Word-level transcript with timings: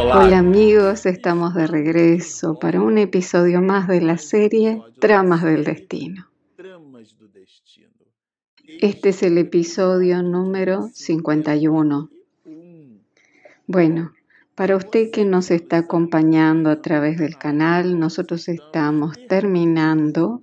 Hola 0.00 0.38
amigos, 0.38 1.06
estamos 1.06 1.54
de 1.54 1.66
regreso 1.66 2.56
para 2.60 2.80
un 2.80 2.98
episodio 2.98 3.60
más 3.60 3.88
de 3.88 4.00
la 4.00 4.16
serie 4.16 4.80
Tramas 5.00 5.42
del 5.42 5.64
Destino. 5.64 6.28
Este 8.80 9.08
es 9.08 9.24
el 9.24 9.38
episodio 9.38 10.22
número 10.22 10.88
51. 10.94 12.10
Bueno, 13.66 14.12
para 14.54 14.76
usted 14.76 15.10
que 15.10 15.24
nos 15.24 15.50
está 15.50 15.78
acompañando 15.78 16.70
a 16.70 16.80
través 16.80 17.18
del 17.18 17.36
canal, 17.36 17.98
nosotros 17.98 18.48
estamos 18.48 19.16
terminando 19.26 20.40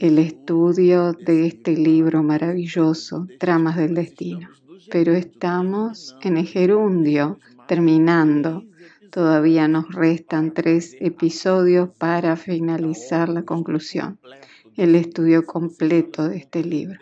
el 0.00 0.18
estudio 0.18 1.14
de 1.14 1.46
este 1.46 1.72
libro 1.76 2.22
maravilloso, 2.22 3.26
Tramas 3.38 3.76
del 3.76 3.94
Destino. 3.94 4.50
Pero 4.90 5.12
estamos 5.12 6.16
en 6.22 6.36
el 6.36 6.46
gerundio, 6.46 7.38
terminando. 7.70 8.64
Todavía 9.12 9.68
nos 9.68 9.94
restan 9.94 10.52
tres 10.52 10.96
episodios 10.98 11.88
para 11.98 12.34
finalizar 12.34 13.28
la 13.28 13.44
conclusión, 13.44 14.18
el 14.76 14.96
estudio 14.96 15.46
completo 15.46 16.28
de 16.28 16.38
este 16.38 16.64
libro. 16.64 16.98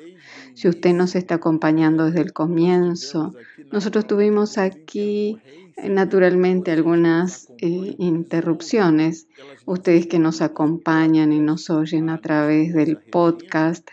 Si 0.52 0.68
usted 0.68 0.92
nos 0.92 1.14
está 1.14 1.36
acompañando 1.36 2.04
desde 2.04 2.20
el 2.20 2.34
comienzo, 2.34 3.34
nosotros 3.72 4.06
tuvimos 4.06 4.58
aquí 4.58 5.38
naturalmente 5.82 6.70
algunas 6.70 7.48
eh, 7.60 7.94
interrupciones. 7.98 9.26
Ustedes 9.64 10.06
que 10.06 10.18
nos 10.18 10.42
acompañan 10.42 11.32
y 11.32 11.40
nos 11.40 11.70
oyen 11.70 12.10
a 12.10 12.20
través 12.20 12.74
del 12.74 12.98
podcast, 12.98 13.88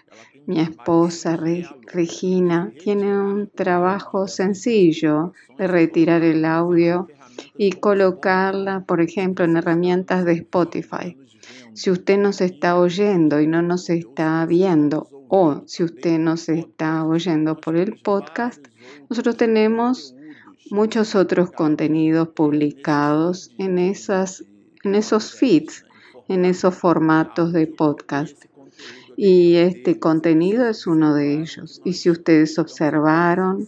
mi 0.48 0.60
esposa 0.60 1.38
Regina 1.92 2.72
tiene 2.84 3.18
un 3.18 3.50
trabajo 3.50 4.28
sencillo 4.28 5.34
de 5.58 5.68
retirar 5.68 6.24
el 6.24 6.46
audio 6.46 7.08
y 7.58 7.72
colocarla, 7.72 8.86
por 8.86 9.02
ejemplo, 9.02 9.46
en 9.46 9.58
herramientas 9.58 10.26
de 10.26 10.34
Spotify. 10.34 11.18
Si 11.74 11.92
usted 11.92 12.18
nos 12.18 12.42
está 12.42 12.78
oyendo 12.78 13.42
y 13.42 13.48
no 13.48 13.62
nos 13.62 13.90
está 13.90 14.46
viendo 14.46 15.10
o 15.28 15.64
si 15.66 15.84
usted 15.84 16.20
nos 16.20 16.48
está 16.50 17.04
oyendo 17.04 17.58
por 17.58 17.76
el 17.76 18.00
podcast, 18.02 18.66
nosotros 19.10 19.36
tenemos 19.38 20.16
muchos 20.70 21.16
otros 21.16 21.52
contenidos 21.52 22.30
publicados 22.30 23.52
en, 23.58 23.78
en 23.80 24.96
esos 24.96 25.34
feeds, 25.34 25.86
en 26.28 26.46
esos 26.46 26.76
formatos 26.76 27.52
de 27.52 27.68
podcast. 27.68 28.46
Y 29.18 29.56
este 29.56 30.00
contenido 30.00 30.68
es 30.68 30.88
uno 30.88 31.14
de 31.14 31.42
ellos. 31.42 31.82
Y 31.86 31.94
si 31.94 32.10
ustedes 32.10 32.60
observaron, 32.60 33.68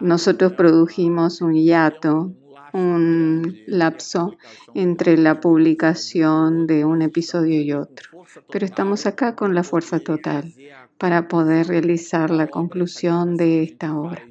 nosotros 0.00 0.52
produjimos 0.52 1.40
un 1.40 1.54
hiato, 1.54 2.32
un 2.72 3.56
lapso 3.66 4.36
entre 4.74 5.16
la 5.16 5.40
publicación 5.40 6.66
de 6.66 6.84
un 6.84 7.02
episodio 7.02 7.60
y 7.60 7.72
otro. 7.72 8.10
Pero 8.50 8.66
estamos 8.66 9.06
acá 9.06 9.36
con 9.36 9.54
la 9.54 9.62
fuerza 9.62 10.00
total 10.00 10.52
para 10.98 11.28
poder 11.28 11.68
realizar 11.68 12.30
la 12.30 12.48
conclusión 12.48 13.36
de 13.36 13.62
esta 13.62 13.96
obra. 13.96 14.22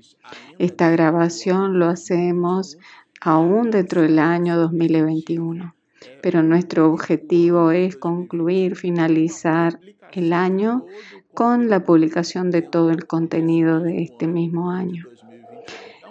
Esta 0.59 0.89
grabación 0.89 1.79
lo 1.79 1.87
hacemos 1.87 2.77
aún 3.21 3.71
dentro 3.71 4.01
del 4.01 4.19
año 4.19 4.57
2021, 4.57 5.75
pero 6.21 6.43
nuestro 6.43 6.91
objetivo 6.91 7.71
es 7.71 7.95
concluir, 7.95 8.75
finalizar 8.75 9.79
el 10.11 10.33
año 10.33 10.85
con 11.33 11.69
la 11.69 11.83
publicación 11.83 12.51
de 12.51 12.61
todo 12.61 12.91
el 12.91 13.07
contenido 13.07 13.79
de 13.79 14.03
este 14.03 14.27
mismo 14.27 14.71
año. 14.71 15.05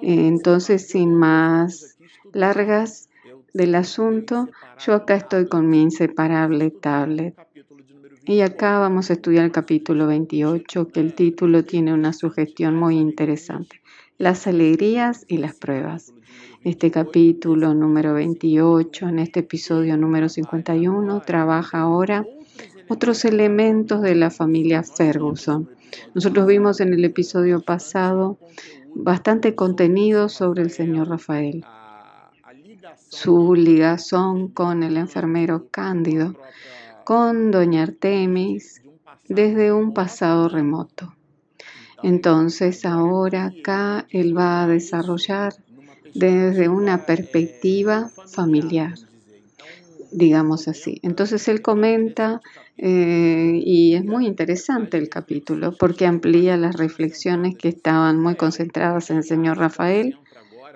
Entonces, 0.01 0.89
sin 0.89 1.15
más 1.15 1.97
largas 2.33 3.09
del 3.53 3.75
asunto, 3.75 4.49
yo 4.85 4.95
acá 4.95 5.15
estoy 5.15 5.47
con 5.47 5.69
mi 5.69 5.83
inseparable 5.83 6.71
tablet. 6.71 7.37
Y 8.25 8.41
acá 8.41 8.79
vamos 8.79 9.11
a 9.11 9.15
estudiar 9.15 9.45
el 9.45 9.53
capítulo 9.53 10.07
28, 10.07 10.89
que 10.89 11.01
el 11.01 11.15
título 11.15 11.65
tiene 11.65 11.93
una 11.93 12.13
sugestión 12.13 12.77
muy 12.77 12.99
interesante 12.99 13.83
las 14.23 14.47
alegrías 14.47 15.25
y 15.27 15.39
las 15.39 15.57
pruebas. 15.57 16.15
Este 16.63 16.93
capítulo 16.93 17.75
número 17.75 18.15
28, 18.15 19.09
en 19.09 19.19
este 19.19 19.41
episodio 19.41 19.97
número 19.97 20.29
51, 20.29 21.23
trabaja 21.23 21.81
ahora 21.81 22.25
otros 22.89 23.25
elementos 23.25 24.01
de 24.01 24.15
la 24.15 24.31
familia 24.31 24.85
Ferguson. 24.85 25.69
Nosotros 26.15 26.47
vimos 26.47 26.79
en 26.79 26.95
el 26.95 27.05
episodio 27.05 27.63
pasado 27.63 28.39
bastante 28.95 29.57
contenido 29.57 30.29
sobre 30.29 30.63
el 30.63 30.71
señor 30.71 31.09
Rafael, 31.09 31.65
su 33.09 33.57
ligazón 33.57 34.47
con 34.47 34.85
el 34.85 34.99
enfermero 34.99 35.67
Cándido, 35.69 36.37
con 37.05 37.51
doña 37.51 37.83
Artemis, 37.83 38.83
desde 39.29 39.73
un 39.73 39.93
pasado 39.93 40.49
remoto. 40.49 41.13
Entonces 42.03 42.85
ahora 42.85 43.47
acá 43.47 44.07
él 44.11 44.37
va 44.37 44.65
a 44.65 44.67
desarrollar 44.69 45.55
desde 46.15 46.69
una 46.69 47.07
perspectiva 47.07 48.11
familiar, 48.27 48.95
digamos 50.11 50.69
así. 50.69 50.99
Entonces 51.03 51.47
él 51.49 51.63
comenta, 51.63 52.41
eh, 52.77 53.61
y 53.65 53.95
es 53.95 54.05
muy 54.05 54.27
interesante 54.27 54.99
el 54.99 55.09
capítulo, 55.09 55.73
porque 55.79 56.07
amplía 56.07 56.57
las 56.57 56.77
reflexiones 56.77 57.57
que 57.57 57.69
estaban 57.69 58.21
muy 58.21 58.35
concentradas 58.35 59.11
en 59.11 59.19
el 59.19 59.25
señor 59.25 59.59
Rafael, 59.59 60.19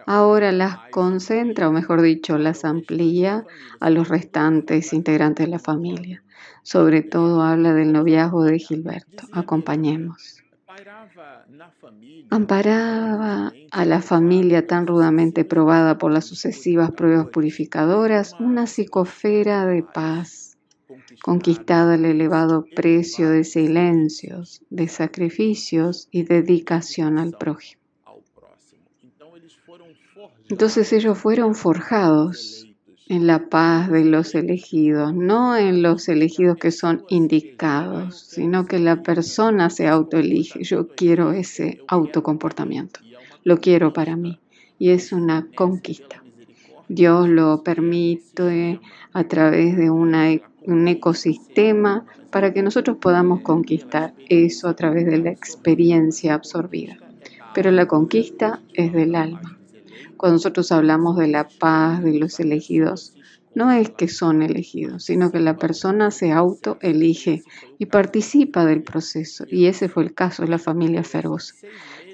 ahora 0.06 0.52
las 0.52 0.78
concentra, 0.90 1.68
o 1.68 1.72
mejor 1.72 2.02
dicho, 2.02 2.38
las 2.38 2.64
amplía 2.64 3.44
a 3.80 3.90
los 3.90 4.08
restantes 4.08 4.92
integrantes 4.92 5.46
de 5.46 5.50
la 5.50 5.58
familia. 5.58 6.22
Sobre 6.62 7.02
todo 7.02 7.42
habla 7.42 7.74
del 7.74 7.92
noviazgo 7.92 8.44
de 8.44 8.58
Gilberto. 8.58 9.24
Acompañemos. 9.32 10.45
Amparaba 12.30 13.52
a 13.70 13.84
la 13.84 14.02
familia 14.02 14.66
tan 14.66 14.86
rudamente 14.86 15.44
probada 15.44 15.96
por 15.96 16.12
las 16.12 16.26
sucesivas 16.26 16.90
pruebas 16.92 17.28
purificadoras 17.28 18.34
una 18.40 18.66
psicosfera 18.66 19.64
de 19.66 19.82
paz, 19.82 20.58
conquistada 21.22 21.94
al 21.94 22.04
elevado 22.04 22.66
precio 22.74 23.30
de 23.30 23.44
silencios, 23.44 24.62
de 24.70 24.88
sacrificios 24.88 26.08
y 26.10 26.24
dedicación 26.24 27.18
al 27.18 27.32
prójimo. 27.32 27.80
Entonces 30.48 30.92
ellos 30.92 31.18
fueron 31.18 31.54
forjados 31.54 32.65
en 33.08 33.26
la 33.26 33.48
paz 33.48 33.90
de 33.90 34.04
los 34.04 34.34
elegidos, 34.34 35.14
no 35.14 35.56
en 35.56 35.82
los 35.82 36.08
elegidos 36.08 36.56
que 36.56 36.72
son 36.72 37.04
indicados, 37.08 38.18
sino 38.18 38.66
que 38.66 38.78
la 38.78 39.02
persona 39.02 39.70
se 39.70 39.86
autoelige. 39.86 40.64
Yo 40.64 40.88
quiero 40.88 41.32
ese 41.32 41.80
autocomportamiento, 41.86 43.00
lo 43.44 43.58
quiero 43.58 43.92
para 43.92 44.16
mí 44.16 44.40
y 44.78 44.90
es 44.90 45.12
una 45.12 45.46
conquista. 45.54 46.22
Dios 46.88 47.28
lo 47.28 47.62
permite 47.62 48.80
a 49.12 49.24
través 49.24 49.76
de 49.76 49.90
un 49.90 50.88
ecosistema 50.88 52.04
para 52.30 52.52
que 52.52 52.62
nosotros 52.62 52.98
podamos 53.00 53.40
conquistar 53.40 54.14
eso 54.28 54.68
a 54.68 54.76
través 54.76 55.06
de 55.06 55.18
la 55.18 55.30
experiencia 55.30 56.34
absorbida. 56.34 56.96
Pero 57.54 57.70
la 57.70 57.86
conquista 57.86 58.60
es 58.74 58.92
del 58.92 59.14
alma. 59.14 59.55
Cuando 60.16 60.34
nosotros 60.34 60.72
hablamos 60.72 61.16
de 61.16 61.28
la 61.28 61.48
paz 61.48 62.02
de 62.02 62.18
los 62.18 62.40
elegidos, 62.40 63.14
no 63.54 63.70
es 63.70 63.88
que 63.88 64.08
son 64.08 64.42
elegidos, 64.42 65.04
sino 65.04 65.32
que 65.32 65.40
la 65.40 65.56
persona 65.56 66.10
se 66.10 66.30
autoelige 66.30 67.42
y 67.78 67.86
participa 67.86 68.66
del 68.66 68.82
proceso. 68.82 69.46
Y 69.50 69.66
ese 69.66 69.88
fue 69.88 70.04
el 70.04 70.12
caso 70.14 70.42
de 70.42 70.48
la 70.48 70.58
familia 70.58 71.02
Fergus. 71.02 71.54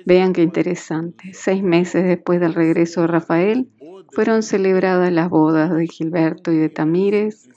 Vean 0.06 0.32
qué 0.32 0.42
interesante. 0.42 1.32
Seis 1.32 1.62
meses 1.62 2.04
después 2.04 2.40
del 2.40 2.54
regreso 2.54 3.00
de 3.02 3.06
Rafael, 3.08 3.68
fueron 4.12 4.42
celebradas 4.42 5.12
las 5.12 5.30
bodas 5.30 5.74
de 5.74 5.86
Gilberto 5.86 6.52
y 6.52 6.58
de 6.58 6.68
Tamírez 6.68 7.48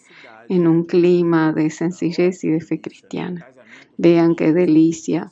en 0.50 0.68
un 0.68 0.86
clima 0.86 1.54
de 1.54 1.70
sencillez 1.70 2.44
y 2.44 2.50
de 2.50 2.62
fe 2.62 2.82
cristiana. 2.82 3.46
Vean 3.98 4.36
qué 4.36 4.54
delicia 4.54 5.32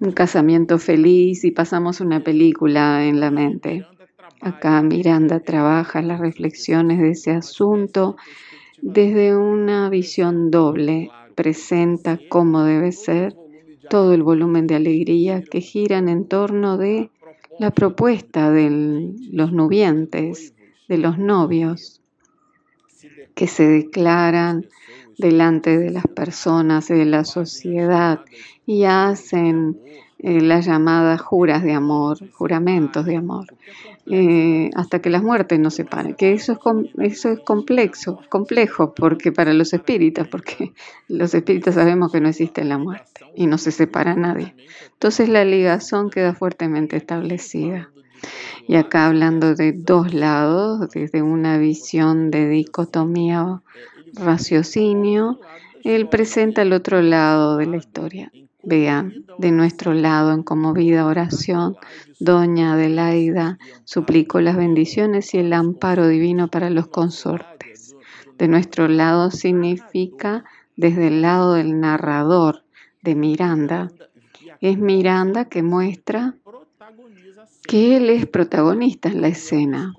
un 0.00 0.12
casamiento 0.12 0.78
feliz 0.78 1.44
y 1.44 1.50
pasamos 1.50 2.00
una 2.00 2.20
película 2.20 3.06
en 3.06 3.20
la 3.20 3.30
mente. 3.30 3.86
Acá 4.40 4.82
Miranda 4.82 5.40
trabaja 5.40 6.02
las 6.02 6.20
reflexiones 6.20 6.98
de 6.98 7.10
ese 7.10 7.30
asunto 7.32 8.16
desde 8.82 9.36
una 9.36 9.88
visión 9.88 10.50
doble. 10.50 11.10
Presenta 11.34 12.18
cómo 12.28 12.62
debe 12.62 12.92
ser 12.92 13.34
todo 13.88 14.12
el 14.12 14.22
volumen 14.22 14.66
de 14.66 14.74
alegría 14.74 15.42
que 15.42 15.60
giran 15.60 16.08
en 16.08 16.26
torno 16.26 16.76
de 16.76 17.10
la 17.58 17.70
propuesta 17.70 18.50
de 18.50 19.14
los 19.32 19.52
nubientes, 19.52 20.54
de 20.88 20.98
los 20.98 21.18
novios, 21.18 22.02
que 23.34 23.46
se 23.46 23.66
declaran 23.66 24.66
delante 25.18 25.78
de 25.78 25.90
las 25.90 26.06
personas, 26.06 26.88
de 26.88 27.04
la 27.04 27.24
sociedad, 27.24 28.20
y 28.66 28.84
hacen 28.84 29.78
eh, 30.18 30.40
las 30.40 30.64
llamadas 30.64 31.20
juras 31.20 31.62
de 31.62 31.74
amor, 31.74 32.18
juramentos 32.32 33.04
de 33.04 33.16
amor, 33.16 33.46
eh, 34.06 34.70
hasta 34.74 35.00
que 35.00 35.10
las 35.10 35.22
muertes 35.22 35.58
nos 35.60 35.74
separen. 35.74 36.14
Que 36.14 36.32
eso 36.32 36.52
es, 36.52 36.58
eso 36.98 37.30
es 37.30 37.40
complejo, 37.40 38.20
complejo 38.30 38.94
porque 38.94 39.30
para 39.30 39.52
los 39.52 39.74
espíritas, 39.74 40.26
porque 40.26 40.72
los 41.08 41.34
espíritas 41.34 41.74
sabemos 41.74 42.12
que 42.12 42.20
no 42.20 42.28
existe 42.28 42.64
la 42.64 42.78
muerte 42.78 43.26
y 43.34 43.46
no 43.46 43.58
se 43.58 43.70
separa 43.72 44.14
nadie. 44.14 44.54
Entonces 44.94 45.28
la 45.28 45.44
ligación 45.44 46.08
queda 46.08 46.34
fuertemente 46.34 46.96
establecida. 46.96 47.90
Y 48.66 48.76
acá 48.76 49.06
hablando 49.06 49.54
de 49.54 49.72
dos 49.72 50.14
lados, 50.14 50.88
desde 50.90 51.22
una 51.22 51.58
visión 51.58 52.30
de 52.30 52.48
dicotomía 52.48 53.60
raciocinio, 54.14 55.40
él 55.84 56.08
presenta 56.08 56.62
el 56.62 56.72
otro 56.72 57.02
lado 57.02 57.56
de 57.56 57.66
la 57.66 57.76
historia. 57.76 58.32
Vean, 58.62 59.24
de 59.38 59.52
nuestro 59.52 59.94
lado 59.94 60.32
en 60.32 60.42
conmovida 60.42 61.06
oración, 61.06 61.76
Doña 62.18 62.72
Adelaida 62.72 63.58
suplicó 63.84 64.40
las 64.40 64.56
bendiciones 64.56 65.32
y 65.34 65.38
el 65.38 65.52
amparo 65.52 66.08
divino 66.08 66.48
para 66.48 66.70
los 66.70 66.88
consortes. 66.88 67.94
De 68.38 68.48
nuestro 68.48 68.88
lado 68.88 69.30
significa 69.30 70.44
desde 70.74 71.08
el 71.08 71.22
lado 71.22 71.54
del 71.54 71.78
narrador, 71.78 72.64
de 73.02 73.14
Miranda. 73.14 73.92
Es 74.60 74.78
Miranda 74.78 75.44
que 75.44 75.62
muestra 75.62 76.34
que 77.68 77.96
él 77.96 78.10
es 78.10 78.26
protagonista 78.26 79.08
en 79.08 79.20
la 79.20 79.28
escena, 79.28 79.94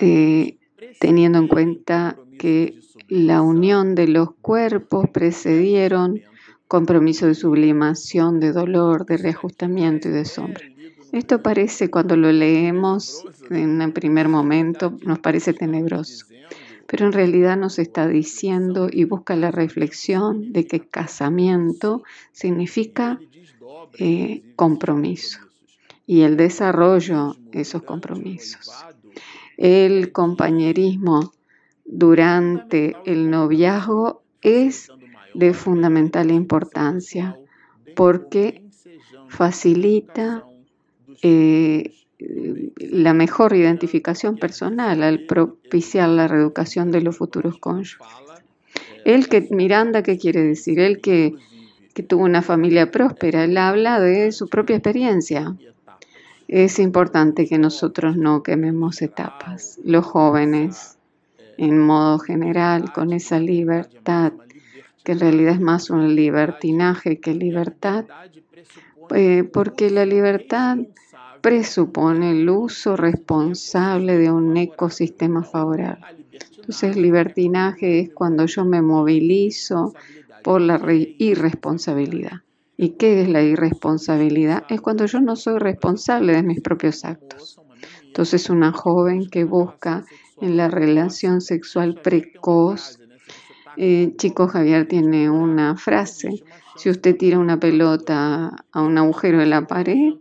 eh, 0.00 0.56
teniendo 0.98 1.38
en 1.38 1.48
cuenta 1.48 2.16
que 2.38 2.80
la 3.08 3.42
unión 3.42 3.94
de 3.94 4.08
los 4.08 4.32
cuerpos 4.40 5.08
precedieron 5.10 6.22
compromiso 6.68 7.26
de 7.26 7.34
sublimación, 7.34 8.40
de 8.40 8.52
dolor, 8.52 9.06
de 9.06 9.16
reajustamiento 9.16 10.08
y 10.08 10.12
de 10.12 10.24
sombra. 10.24 10.64
Esto 11.12 11.40
parece, 11.40 11.90
cuando 11.90 12.16
lo 12.16 12.32
leemos 12.32 13.24
en 13.50 13.80
un 13.80 13.92
primer 13.92 14.28
momento, 14.28 14.98
nos 15.04 15.20
parece 15.20 15.54
tenebroso, 15.54 16.26
pero 16.86 17.06
en 17.06 17.12
realidad 17.12 17.56
nos 17.56 17.78
está 17.78 18.08
diciendo 18.08 18.88
y 18.90 19.04
busca 19.04 19.36
la 19.36 19.50
reflexión 19.50 20.52
de 20.52 20.66
que 20.66 20.80
casamiento 20.80 22.02
significa 22.32 23.20
eh, 23.98 24.42
compromiso 24.56 25.40
y 26.06 26.22
el 26.22 26.36
desarrollo 26.36 27.36
de 27.50 27.60
esos 27.60 27.82
compromisos. 27.82 28.72
El 29.56 30.12
compañerismo 30.12 31.32
durante 31.86 32.96
el 33.04 33.30
noviazgo 33.30 34.22
es 34.42 34.90
de 35.34 35.54
fundamental 35.54 36.30
importancia 36.30 37.38
porque 37.94 38.62
facilita 39.28 40.44
eh, 41.22 41.92
la 42.78 43.12
mejor 43.12 43.54
identificación 43.54 44.36
personal 44.36 45.02
al 45.02 45.26
propiciar 45.26 46.08
la 46.08 46.28
reeducación 46.28 46.90
de 46.90 47.02
los 47.02 47.16
futuros 47.16 47.58
cónyuges. 47.58 48.06
El 49.04 49.28
que, 49.28 49.46
Miranda, 49.50 50.02
¿qué 50.02 50.18
quiere 50.18 50.42
decir? 50.42 50.80
El 50.80 51.00
que, 51.00 51.34
que 51.94 52.02
tuvo 52.02 52.24
una 52.24 52.42
familia 52.42 52.90
próspera, 52.90 53.44
él 53.44 53.56
habla 53.56 54.00
de 54.00 54.32
su 54.32 54.48
propia 54.48 54.76
experiencia. 54.76 55.56
Es 56.48 56.78
importante 56.78 57.46
que 57.46 57.58
nosotros 57.58 58.16
no 58.16 58.42
quememos 58.42 59.02
etapas. 59.02 59.78
Los 59.84 60.04
jóvenes, 60.06 60.95
en 61.58 61.78
modo 61.78 62.18
general, 62.18 62.92
con 62.92 63.12
esa 63.12 63.38
libertad 63.38 64.32
que 65.06 65.12
en 65.12 65.20
realidad 65.20 65.52
es 65.54 65.60
más 65.60 65.88
un 65.88 66.16
libertinaje 66.16 67.20
que 67.20 67.32
libertad, 67.32 68.06
eh, 69.14 69.44
porque 69.44 69.88
la 69.88 70.04
libertad 70.04 70.78
presupone 71.40 72.32
el 72.32 72.50
uso 72.50 72.96
responsable 72.96 74.18
de 74.18 74.32
un 74.32 74.56
ecosistema 74.56 75.44
favorable. 75.44 76.26
Entonces, 76.56 76.96
libertinaje 76.96 78.00
es 78.00 78.10
cuando 78.12 78.46
yo 78.46 78.64
me 78.64 78.82
movilizo 78.82 79.94
por 80.42 80.60
la 80.60 80.80
irresponsabilidad. 80.92 82.40
¿Y 82.76 82.90
qué 82.90 83.22
es 83.22 83.28
la 83.28 83.42
irresponsabilidad? 83.42 84.64
Es 84.68 84.80
cuando 84.80 85.06
yo 85.06 85.20
no 85.20 85.36
soy 85.36 85.60
responsable 85.60 86.34
de 86.34 86.42
mis 86.42 86.60
propios 86.60 87.04
actos. 87.04 87.60
Entonces, 88.02 88.50
una 88.50 88.72
joven 88.72 89.30
que 89.30 89.44
busca 89.44 90.04
en 90.40 90.56
la 90.56 90.68
relación 90.68 91.40
sexual 91.40 92.00
precoz 92.02 92.98
eh, 93.76 94.14
Chico 94.16 94.48
Javier 94.48 94.88
tiene 94.88 95.28
una 95.28 95.76
frase, 95.76 96.42
si 96.76 96.88
usted 96.88 97.16
tira 97.16 97.38
una 97.38 97.60
pelota 97.60 98.64
a 98.72 98.82
un 98.82 98.96
agujero 98.96 99.38
de 99.38 99.46
la 99.46 99.66
pared, 99.66 100.14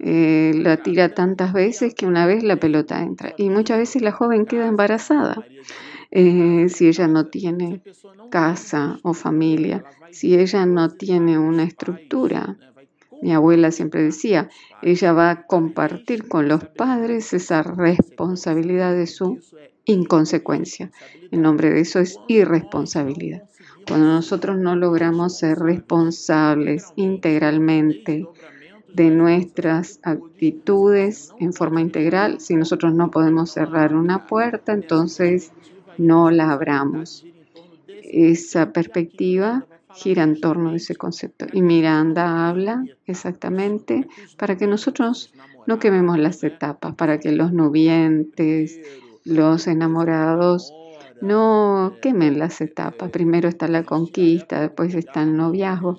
eh, 0.00 0.52
la 0.54 0.76
tira 0.76 1.14
tantas 1.14 1.52
veces 1.52 1.94
que 1.94 2.06
una 2.06 2.26
vez 2.26 2.42
la 2.44 2.56
pelota 2.56 3.02
entra. 3.02 3.32
Y 3.36 3.48
muchas 3.50 3.78
veces 3.78 4.02
la 4.02 4.12
joven 4.12 4.46
queda 4.46 4.66
embarazada. 4.66 5.46
Eh, 6.10 6.68
si 6.68 6.88
ella 6.88 7.08
no 7.08 7.26
tiene 7.26 7.82
casa 8.30 8.98
o 9.02 9.14
familia, 9.14 9.84
si 10.10 10.34
ella 10.38 10.66
no 10.66 10.90
tiene 10.90 11.38
una 11.38 11.64
estructura. 11.64 12.56
Mi 13.20 13.32
abuela 13.32 13.70
siempre 13.72 14.02
decía, 14.02 14.48
ella 14.82 15.12
va 15.12 15.30
a 15.30 15.46
compartir 15.46 16.28
con 16.28 16.48
los 16.48 16.64
padres 16.64 17.32
esa 17.32 17.62
responsabilidad 17.62 18.94
de 18.94 19.06
su 19.06 19.38
inconsecuencia. 19.84 20.90
El 21.30 21.42
nombre 21.42 21.70
de 21.70 21.80
eso 21.80 21.98
es 21.98 22.18
irresponsabilidad. 22.28 23.42
Cuando 23.86 24.06
nosotros 24.06 24.58
no 24.58 24.76
logramos 24.76 25.38
ser 25.38 25.58
responsables 25.58 26.92
integralmente 26.96 28.26
de 28.92 29.10
nuestras 29.10 29.98
actitudes 30.02 31.32
en 31.38 31.52
forma 31.52 31.80
integral, 31.80 32.40
si 32.40 32.54
nosotros 32.54 32.94
no 32.94 33.10
podemos 33.10 33.50
cerrar 33.50 33.94
una 33.94 34.26
puerta, 34.26 34.72
entonces 34.72 35.52
no 35.96 36.30
la 36.30 36.52
abramos. 36.52 37.26
Esa 38.02 38.72
perspectiva 38.72 39.66
gira 39.94 40.22
en 40.22 40.40
torno 40.40 40.70
a 40.70 40.76
ese 40.76 40.96
concepto. 40.96 41.46
Y 41.52 41.62
Miranda 41.62 42.48
habla 42.48 42.84
exactamente 43.06 44.06
para 44.36 44.56
que 44.56 44.66
nosotros 44.66 45.32
no 45.66 45.78
quememos 45.78 46.18
las 46.18 46.42
etapas, 46.44 46.94
para 46.94 47.18
que 47.18 47.32
los 47.32 47.52
nubientes, 47.52 48.80
los 49.24 49.66
enamorados 49.66 50.72
no 51.20 51.94
quemen 52.00 52.38
las 52.38 52.60
etapas. 52.60 53.10
Primero 53.10 53.48
está 53.48 53.68
la 53.68 53.82
conquista, 53.82 54.60
después 54.60 54.94
está 54.94 55.22
el 55.22 55.36
noviazgo. 55.36 55.98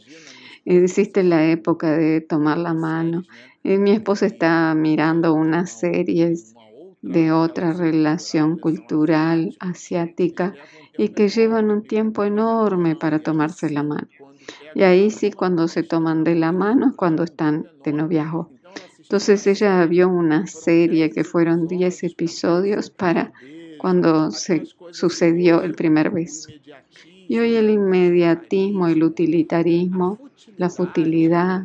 Existe 0.66 1.24
la 1.24 1.46
época 1.46 1.92
de 1.92 2.22
tomar 2.22 2.58
la 2.58 2.74
mano. 2.74 3.24
Eh, 3.64 3.78
mi 3.78 3.92
esposa 3.92 4.26
está 4.26 4.74
mirando 4.76 5.34
unas 5.34 5.72
series 5.72 6.56
de 7.02 7.31
otra 7.31 7.74
relación 7.74 8.58
cultural 8.58 9.56
asiática 9.60 10.54
y 11.00 11.10
que 11.10 11.30
llevan 11.30 11.72
un 11.72 11.84
tiempo 11.84 12.26
enorme 12.26 12.98
para 12.98 13.20
tomarse 13.20 13.70
la 13.70 13.84
mano. 13.84 14.10
Y 14.76 14.84
ahí 14.84 15.10
sí, 15.12 15.32
cuando 15.32 15.70
se 15.70 15.82
toman 15.82 16.26
de 16.26 16.36
la 16.36 16.52
mano 16.52 16.90
es 16.90 16.96
cuando 16.98 17.24
están 17.24 17.68
de 17.86 17.94
noviazgo. 17.94 18.50
Entonces 19.00 19.48
ella 19.48 19.86
vio 19.86 20.10
una 20.10 20.46
serie 20.46 21.10
que 21.10 21.24
fueron 21.24 21.70
10 21.70 22.04
episodios 22.04 22.90
para 22.90 23.32
cuando 23.78 24.32
se 24.32 24.68
sucedió 24.92 25.62
el 25.62 25.74
primer 25.74 26.10
beso. 26.10 26.52
Y 27.30 27.40
hoy 27.40 27.56
el 27.56 27.70
inmediatismo, 27.70 28.90
el 28.90 29.02
utilitarismo, 29.02 30.20
la 30.58 30.70
futilidad 30.70 31.64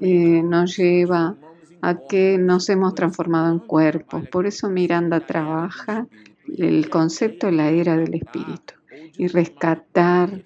eh, 0.00 0.40
nos 0.44 0.76
lleva 0.76 1.34
a 1.80 1.98
que 2.06 2.38
nos 2.38 2.68
hemos 2.68 2.94
transformado 2.94 3.52
en 3.52 3.58
cuerpos. 3.58 4.28
Por 4.28 4.46
eso 4.46 4.70
Miranda 4.70 5.18
trabaja 5.18 6.06
el 6.46 6.88
concepto 6.90 7.46
de 7.46 7.52
la 7.52 7.70
era 7.70 7.96
del 7.96 8.14
espíritu 8.14 8.74
y 9.16 9.26
rescatar 9.28 10.44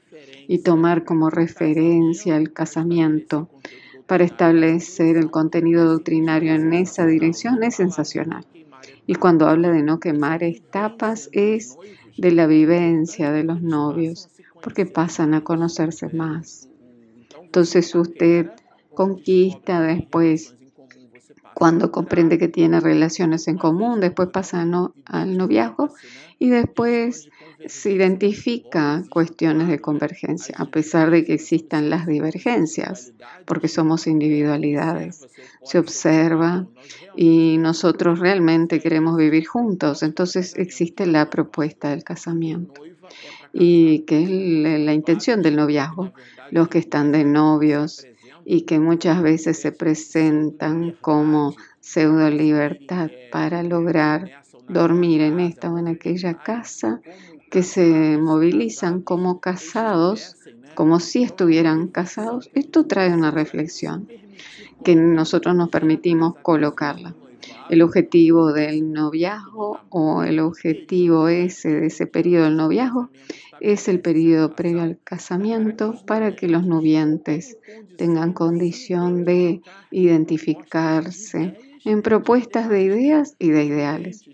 y 0.49 0.59
tomar 0.59 1.05
como 1.05 1.31
referencia 1.31 2.37
el 2.37 2.53
casamiento 2.53 3.49
para 4.07 4.25
establecer 4.25 5.17
el 5.17 5.31
contenido 5.31 5.85
doctrinario 5.85 6.55
en 6.55 6.73
esa 6.73 7.07
dirección 7.07 7.63
es 7.63 7.77
sensacional. 7.77 8.47
Y 9.07 9.15
cuando 9.17 9.47
habla 9.47 9.71
de 9.71 9.83
no 9.83 10.01
quemar 10.01 10.43
etapas 10.43 11.29
es 11.33 11.77
de 12.17 12.33
la 12.33 12.47
vivencia 12.47 13.33
de 13.33 13.45
los 13.45 13.63
novios, 13.63 14.29
porque 14.63 14.87
pasan 14.87 15.35
a 15.35 15.43
conocerse 15.43 16.09
más. 16.09 16.69
Entonces 17.43 17.95
usted 17.95 18.51
conquista 18.95 19.81
después 19.81 20.56
cuando 21.57 21.91
comprende 21.91 22.37
que 22.37 22.49
tiene 22.49 22.81
relaciones 22.81 23.49
en 23.49 23.57
común, 23.57 23.99
después 23.99 24.29
pasa 24.29 24.61
al 24.61 25.37
noviazgo 25.39 25.89
y 26.39 26.51
después 26.51 27.31
se 27.65 27.93
identifica 27.93 29.03
cuestiones 29.09 29.69
de 29.69 29.79
convergencia, 29.79 30.55
a 30.59 30.67
pesar 30.67 31.11
de 31.11 31.25
que 31.25 31.33
existan 31.33 31.89
las 31.89 32.07
divergencias, 32.07 33.15
porque 33.47 33.69
somos 33.69 34.07
individualidades. 34.07 35.29
Se 35.65 35.79
observa 35.79 36.67
y 37.17 37.57
nosotros 37.57 38.19
realmente 38.19 38.79
queremos 38.79 39.17
vivir 39.17 39.47
juntos, 39.47 40.03
entonces 40.03 40.55
existe 40.59 41.07
la 41.07 41.31
propuesta 41.31 41.89
del 41.89 42.05
casamiento. 42.05 42.83
y 43.55 44.01
que 44.01 44.25
es 44.25 44.29
la 44.29 44.93
intención 44.93 45.41
del 45.41 45.57
noviazgo, 45.57 46.13
los 46.51 46.69
que 46.69 46.79
están 46.79 47.13
de 47.13 47.25
novios 47.25 48.07
y 48.49 48.63
que 48.63 48.79
muchas 48.79 49.21
veces 49.23 49.59
se 49.59 49.73
presentan 49.73 50.97
como 51.01 51.57
pseudo 51.81 52.31
libertad 52.31 53.11
para 53.33 53.65
lograr 53.65 54.31
dormir 54.69 55.21
en 55.21 55.41
esta 55.41 55.71
o 55.71 55.79
en 55.79 55.89
aquella 55.89 56.35
casa, 56.35 57.01
que 57.51 57.65
se 57.65 58.19
movilizan 58.19 59.03
como 59.03 59.41
casados, 59.41 60.37
como 60.77 61.01
si 61.01 61.25
estuvieran 61.25 61.89
casados, 61.89 62.49
esto 62.55 62.87
trae 62.87 63.13
una 63.13 63.33
reflexión 63.33 64.09
que 64.85 64.95
nosotros 64.95 65.57
nos 65.57 65.69
permitimos 65.69 66.35
colocarla. 66.43 67.15
El 67.69 67.83
objetivo 67.83 68.53
del 68.53 68.93
noviazgo 68.93 69.81
o 69.91 70.23
el 70.23 70.39
objetivo 70.39 71.29
ese 71.29 71.69
de 71.69 71.87
ese 71.87 72.07
periodo 72.07 72.45
del 72.45 72.57
noviazgo 72.57 73.11
es 73.61 73.89
el 73.89 74.01
periodo 74.01 74.55
previo 74.55 74.83
al 74.83 74.99
casamiento 75.03 75.95
para 76.07 76.37
que 76.37 76.49
los 76.49 76.67
noviantes 76.67 77.59
tengan 77.97 78.33
condición 78.33 79.25
de 79.25 79.63
identificarse 79.91 81.57
en 81.85 82.03
propuestas 82.03 82.69
de 82.69 82.83
ideas 82.83 83.35
y 83.39 83.51
de 83.51 83.65
ideales. 83.65 84.25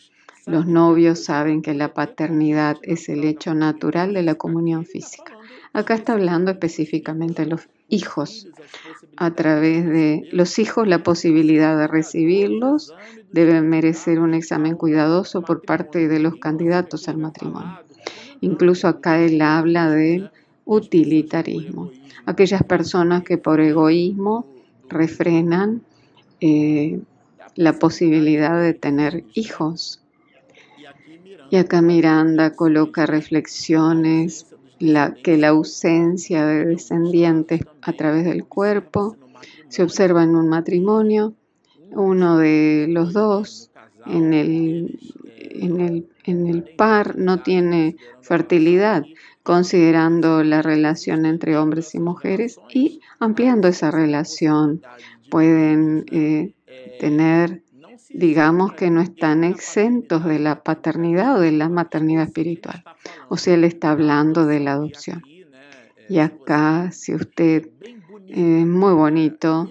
Los 0.47 0.67
novios 0.67 1.25
saben 1.25 1.63
que 1.63 1.73
la 1.73 1.95
paternidad 1.95 2.77
es 2.83 3.09
el 3.09 3.25
hecho 3.25 3.55
natural 3.55 4.13
de 4.13 4.23
la 4.23 4.35
comunión 4.35 4.85
física. 4.85 5.39
Acá 5.73 5.95
está 5.95 6.15
hablando 6.15 6.51
específicamente 6.51 7.43
de 7.43 7.51
los 7.51 7.69
hijos. 7.93 8.49
A 9.17 9.35
través 9.35 9.87
de 9.87 10.29
los 10.33 10.59
hijos, 10.59 10.89
la 10.89 11.03
posibilidad 11.03 11.77
de 11.79 11.87
recibirlos 11.87 12.93
debe 13.31 13.61
merecer 13.61 14.19
un 14.19 14.35
examen 14.35 14.77
cuidadoso 14.77 15.43
por 15.43 15.63
parte 15.63 16.09
de 16.09 16.19
los 16.19 16.37
candidatos 16.37 17.09
al 17.09 17.19
matrimonio. 17.19 17.79
Incluso 18.41 18.89
acá 18.89 19.21
él 19.21 19.41
habla 19.43 19.91
del 19.91 20.31
utilitarismo. 20.65 21.91
Aquellas 22.25 22.65
personas 22.65 23.23
que 23.25 23.37
por 23.37 23.61
egoísmo 23.61 24.47
refrenan 24.89 25.83
eh, 26.41 26.99
la 27.57 27.75
posibilidad 27.75 28.61
de 28.61 28.73
tener 28.73 29.25
hijos. 29.35 30.01
Y 31.51 31.57
acá 31.57 31.83
Miranda 31.83 32.55
coloca 32.55 33.05
reflexiones 33.05 34.47
la, 34.83 35.15
que 35.15 35.39
la 35.39 35.49
ausencia 35.49 36.45
de 36.45 36.65
descendientes 36.65 37.61
a 37.83 37.93
través 37.93 38.25
del 38.25 38.45
cuerpo 38.45 39.17
se 39.69 39.85
observa 39.85 40.25
en 40.25 40.35
un 40.35 40.49
matrimonio, 40.49 41.35
uno 41.93 42.37
de 42.39 42.87
los 42.89 43.13
dos 43.13 43.71
en 44.07 44.35
el, 44.35 44.99
en 45.39 45.81
el, 45.81 46.09
en 46.25 46.49
el 46.49 46.65
par 46.65 47.17
no 47.17 47.43
tiene 47.43 47.97
fertilidad, 48.23 49.05
considerando 49.45 50.43
la 50.43 50.63
relación 50.63 51.27
entre 51.27 51.57
hombres 51.57 51.95
y 51.95 52.01
mujeres 52.01 52.59
y 52.69 53.01
ampliando 53.21 53.69
esa 53.69 53.93
relación. 53.93 54.83
Pueden 55.31 56.07
eh, 56.11 56.55
tener 56.99 57.63
digamos 58.15 58.75
que 58.75 58.91
no 58.91 59.01
están 59.01 59.45
exentos 59.45 60.25
de 60.25 60.39
la 60.39 60.63
paternidad 60.63 61.37
o 61.37 61.41
de 61.41 61.53
la 61.53 61.69
maternidad 61.69 62.25
espiritual. 62.25 62.85
O 63.29 63.37
sea, 63.37 63.55
él 63.55 63.65
está 63.65 63.91
hablando 63.91 64.47
de 64.47 64.61
la 64.61 64.73
adopción. 64.73 65.23
Y 66.09 66.19
acá, 66.19 66.91
si 66.93 67.15
usted 67.15 67.69
es 68.29 68.39
eh, 68.39 68.67
muy 68.67 68.93
bonito, 68.95 69.71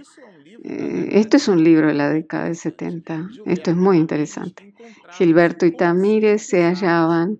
eh, 0.64 1.10
esto 1.12 1.38
es 1.38 1.48
un 1.48 1.64
libro 1.64 1.88
de 1.88 1.94
la 1.94 2.10
década 2.10 2.46
del 2.46 2.56
70, 2.56 3.30
esto 3.46 3.72
es 3.72 3.78
muy 3.78 3.98
interesante. 3.98 4.74
Gilberto 5.12 5.66
y 5.66 5.72
Tamírez 5.72 6.48
se 6.48 6.64
hallaban 6.64 7.40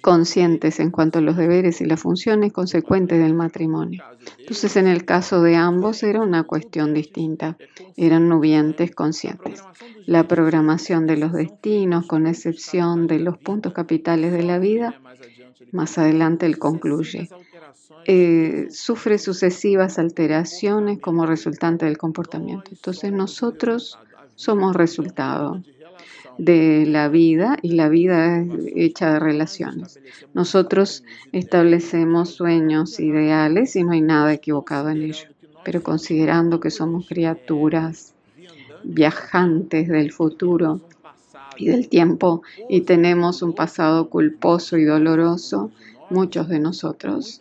conscientes 0.00 0.80
en 0.80 0.90
cuanto 0.90 1.18
a 1.18 1.22
los 1.22 1.36
deberes 1.36 1.80
y 1.80 1.84
las 1.84 2.00
funciones 2.00 2.52
consecuentes 2.52 3.18
del 3.20 3.34
matrimonio. 3.34 4.02
Entonces, 4.38 4.76
en 4.76 4.86
el 4.86 5.04
caso 5.04 5.42
de 5.42 5.56
ambos 5.56 6.02
era 6.02 6.20
una 6.20 6.44
cuestión 6.44 6.94
distinta. 6.94 7.56
Eran 7.96 8.28
nubientes 8.28 8.94
conscientes. 8.94 9.62
La 10.06 10.26
programación 10.26 11.06
de 11.06 11.16
los 11.16 11.32
destinos, 11.32 12.06
con 12.06 12.26
excepción 12.26 13.06
de 13.06 13.20
los 13.20 13.38
puntos 13.38 13.72
capitales 13.72 14.32
de 14.32 14.42
la 14.42 14.58
vida, 14.58 15.00
más 15.70 15.98
adelante 15.98 16.46
él 16.46 16.58
concluye, 16.58 17.28
eh, 18.06 18.66
sufre 18.70 19.18
sucesivas 19.18 19.98
alteraciones 19.98 20.98
como 20.98 21.26
resultante 21.26 21.86
del 21.86 21.98
comportamiento. 21.98 22.70
Entonces 22.70 23.12
nosotros 23.12 23.98
somos 24.34 24.74
resultado 24.74 25.62
de 26.38 26.84
la 26.86 27.08
vida 27.08 27.58
y 27.62 27.72
la 27.72 27.88
vida 27.88 28.40
es 28.40 28.48
hecha 28.74 29.12
de 29.12 29.20
relaciones. 29.20 30.00
Nosotros 30.34 31.04
establecemos 31.32 32.30
sueños 32.30 32.98
ideales 33.00 33.76
y 33.76 33.84
no 33.84 33.92
hay 33.92 34.00
nada 34.00 34.32
equivocado 34.32 34.90
en 34.90 35.02
ello, 35.02 35.26
pero 35.64 35.82
considerando 35.82 36.60
que 36.60 36.70
somos 36.70 37.06
criaturas 37.06 38.14
viajantes 38.84 39.88
del 39.88 40.12
futuro 40.12 40.80
y 41.56 41.68
del 41.68 41.88
tiempo 41.88 42.42
y 42.68 42.82
tenemos 42.82 43.42
un 43.42 43.54
pasado 43.54 44.08
culposo 44.08 44.76
y 44.78 44.84
doloroso, 44.84 45.70
muchos 46.10 46.48
de 46.48 46.58
nosotros, 46.58 47.40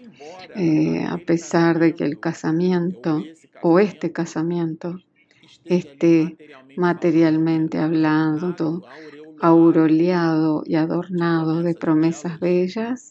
eh, 0.56 1.06
a 1.08 1.18
pesar 1.18 1.80
de 1.80 1.94
que 1.94 2.04
el 2.04 2.20
casamiento 2.20 3.24
o 3.62 3.80
este 3.80 4.12
casamiento 4.12 5.00
esté 5.66 6.36
materialmente 6.78 7.78
hablando, 7.78 8.84
aureoleado 9.40 10.64
y 10.66 10.76
adornado 10.76 11.64
de 11.64 11.74
promesas 11.74 12.40
bellas, 12.40 13.10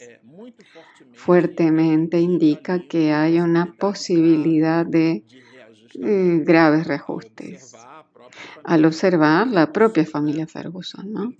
fuertemente 1.12 2.20
indica 2.20 2.80
que 2.88 3.12
hay 3.12 3.40
una 3.40 3.72
posibilidad 3.72 4.86
de 4.86 5.24
eh, 5.94 6.42
graves 6.44 6.86
reajustes. 6.86 7.74
Al 8.62 8.84
observar 8.84 9.48
la 9.48 9.72
propia 9.72 10.06
familia 10.06 10.46
Ferguson, 10.46 11.12
¿no? 11.12 11.34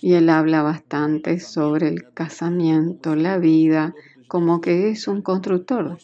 Y 0.00 0.14
él 0.14 0.28
habla 0.28 0.62
bastante 0.62 1.38
sobre 1.38 1.88
el 1.88 2.12
casamiento, 2.12 3.14
la 3.14 3.38
vida, 3.38 3.94
como 4.26 4.60
que 4.60 4.90
es 4.90 5.08
un 5.08 5.22
constructor 5.22 5.98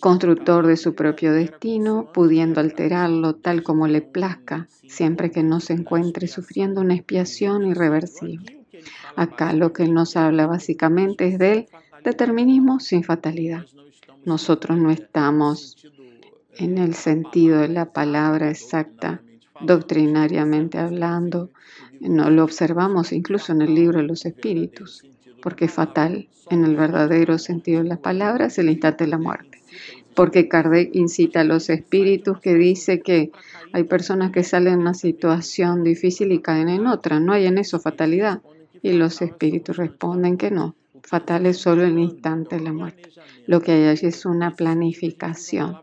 constructor 0.00 0.66
de 0.66 0.76
su 0.76 0.94
propio 0.94 1.32
destino, 1.32 2.10
pudiendo 2.12 2.60
alterarlo 2.60 3.34
tal 3.34 3.62
como 3.62 3.86
le 3.86 4.02
plazca, 4.02 4.68
siempre 4.86 5.30
que 5.30 5.42
no 5.42 5.60
se 5.60 5.72
encuentre 5.72 6.28
sufriendo 6.28 6.80
una 6.80 6.94
expiación 6.94 7.66
irreversible. 7.66 8.60
Acá 9.16 9.52
lo 9.52 9.72
que 9.72 9.88
nos 9.88 10.16
habla 10.16 10.46
básicamente 10.46 11.28
es 11.28 11.38
del 11.38 11.68
determinismo 12.04 12.80
sin 12.80 13.04
fatalidad. 13.04 13.66
Nosotros 14.24 14.78
no 14.78 14.90
estamos 14.90 15.76
en 16.56 16.78
el 16.78 16.94
sentido 16.94 17.58
de 17.60 17.68
la 17.68 17.92
palabra 17.92 18.50
exacta, 18.50 19.22
doctrinariamente 19.60 20.78
hablando, 20.78 21.50
no 22.00 22.30
lo 22.30 22.44
observamos 22.44 23.12
incluso 23.12 23.52
en 23.52 23.60
el 23.60 23.74
libro 23.74 23.98
de 23.98 24.06
los 24.06 24.24
espíritus, 24.24 25.04
porque 25.42 25.68
fatal 25.68 26.28
en 26.50 26.64
el 26.64 26.76
verdadero 26.76 27.38
sentido 27.38 27.82
de 27.82 27.88
la 27.88 27.96
palabra 27.96 28.46
es 28.46 28.58
el 28.58 28.70
instante 28.70 29.04
de 29.04 29.10
la 29.10 29.18
muerte 29.18 29.60
porque 30.14 30.48
Kardec 30.48 30.94
incita 30.94 31.40
a 31.40 31.44
los 31.44 31.70
espíritus 31.70 32.40
que 32.40 32.54
dice 32.54 33.00
que 33.00 33.30
hay 33.72 33.84
personas 33.84 34.32
que 34.32 34.44
salen 34.44 34.74
en 34.74 34.80
una 34.80 34.94
situación 34.94 35.84
difícil 35.84 36.32
y 36.32 36.40
caen 36.40 36.68
en 36.68 36.86
otra, 36.86 37.20
no 37.20 37.32
hay 37.32 37.46
en 37.46 37.58
eso 37.58 37.78
fatalidad. 37.78 38.42
Y 38.82 38.92
los 38.92 39.22
espíritus 39.22 39.76
responden 39.76 40.36
que 40.36 40.50
no, 40.50 40.74
fatal 41.02 41.46
es 41.46 41.58
solo 41.58 41.84
el 41.84 41.98
instante 41.98 42.56
de 42.56 42.62
la 42.62 42.72
muerte. 42.72 43.10
Lo 43.46 43.60
que 43.60 43.72
hay 43.72 43.84
allí 43.84 44.06
es 44.06 44.24
una 44.26 44.50
planificación. 44.52 45.78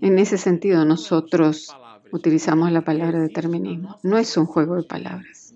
En 0.00 0.18
ese 0.18 0.38
sentido 0.38 0.84
nosotros 0.84 1.74
utilizamos 2.12 2.70
la 2.70 2.82
palabra 2.82 3.18
determinismo, 3.18 3.98
no 4.02 4.18
es 4.18 4.36
un 4.36 4.46
juego 4.46 4.76
de 4.76 4.84
palabras. 4.84 5.47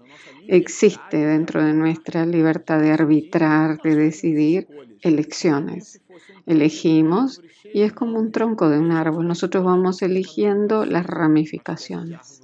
Existe 0.49 1.17
dentro 1.17 1.63
de 1.63 1.73
nuestra 1.73 2.27
libertad 2.27 2.81
de 2.81 2.91
arbitrar, 2.91 3.81
de 3.83 3.95
decidir 3.95 4.69
elecciones. 5.01 6.01
Elegimos 6.47 7.43
y 7.73 7.83
es 7.83 7.93
como 7.93 8.19
un 8.19 8.33
tronco 8.33 8.69
de 8.69 8.79
un 8.79 8.93
árbol. 8.93 9.27
Nosotros 9.27 9.65
vamos 9.65 10.03
eligiendo 10.03 10.85
las 10.85 11.07
ramificaciones. 11.07 12.43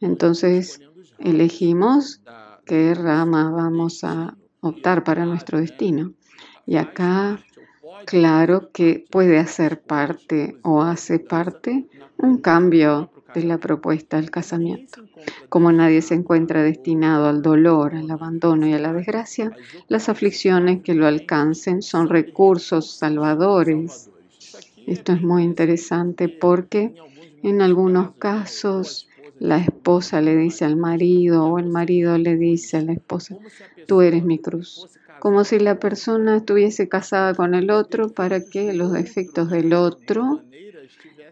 Entonces, 0.00 0.80
elegimos 1.18 2.20
qué 2.64 2.94
rama 2.94 3.50
vamos 3.50 4.04
a 4.04 4.36
optar 4.60 5.04
para 5.04 5.24
nuestro 5.24 5.58
destino. 5.58 6.12
Y 6.66 6.76
acá, 6.76 7.40
claro 8.06 8.70
que 8.72 9.04
puede 9.10 9.38
hacer 9.38 9.80
parte 9.80 10.58
o 10.62 10.82
hace 10.82 11.18
parte 11.18 11.86
un 12.18 12.38
cambio 12.38 13.10
de 13.36 13.44
la 13.44 13.58
propuesta 13.58 14.16
del 14.16 14.30
casamiento. 14.30 15.02
Como 15.48 15.70
nadie 15.70 16.02
se 16.02 16.14
encuentra 16.14 16.62
destinado 16.62 17.28
al 17.28 17.42
dolor, 17.42 17.94
al 17.94 18.10
abandono 18.10 18.66
y 18.66 18.72
a 18.72 18.78
la 18.78 18.92
desgracia, 18.92 19.52
las 19.88 20.08
aflicciones 20.08 20.82
que 20.82 20.94
lo 20.94 21.06
alcancen 21.06 21.82
son 21.82 22.08
recursos 22.08 22.90
salvadores 22.90 24.10
esto 24.86 25.12
es 25.12 25.20
muy 25.20 25.42
interesante 25.42 26.28
porque 26.28 26.94
en 27.42 27.60
algunos 27.60 28.12
casos 28.12 29.08
la 29.40 29.58
esposa 29.58 30.20
le 30.20 30.36
dice 30.36 30.64
al 30.64 30.76
marido 30.76 31.44
o 31.44 31.58
el 31.58 31.66
marido 31.66 32.16
le 32.18 32.36
dice 32.36 32.76
a 32.76 32.82
la 32.82 32.92
esposa, 32.92 33.36
tú 33.88 34.00
eres 34.00 34.24
mi 34.24 34.38
cruz, 34.38 34.86
como 35.18 35.42
si 35.42 35.58
la 35.58 35.80
persona 35.80 36.36
estuviese 36.36 36.88
casada 36.88 37.34
con 37.34 37.56
el 37.56 37.70
otro 37.70 38.10
para 38.10 38.40
que 38.40 38.72
los 38.74 38.92
defectos 38.92 39.50
del 39.50 39.74
otro 39.74 40.42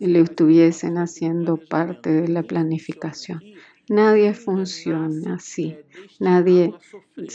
le 0.00 0.20
estuviesen 0.20 0.98
haciendo 0.98 1.56
parte 1.56 2.10
de 2.10 2.28
la 2.28 2.42
planificación. 2.42 3.40
Nadie 3.88 4.32
funciona 4.32 5.34
así. 5.34 5.76
Nadie 6.18 6.72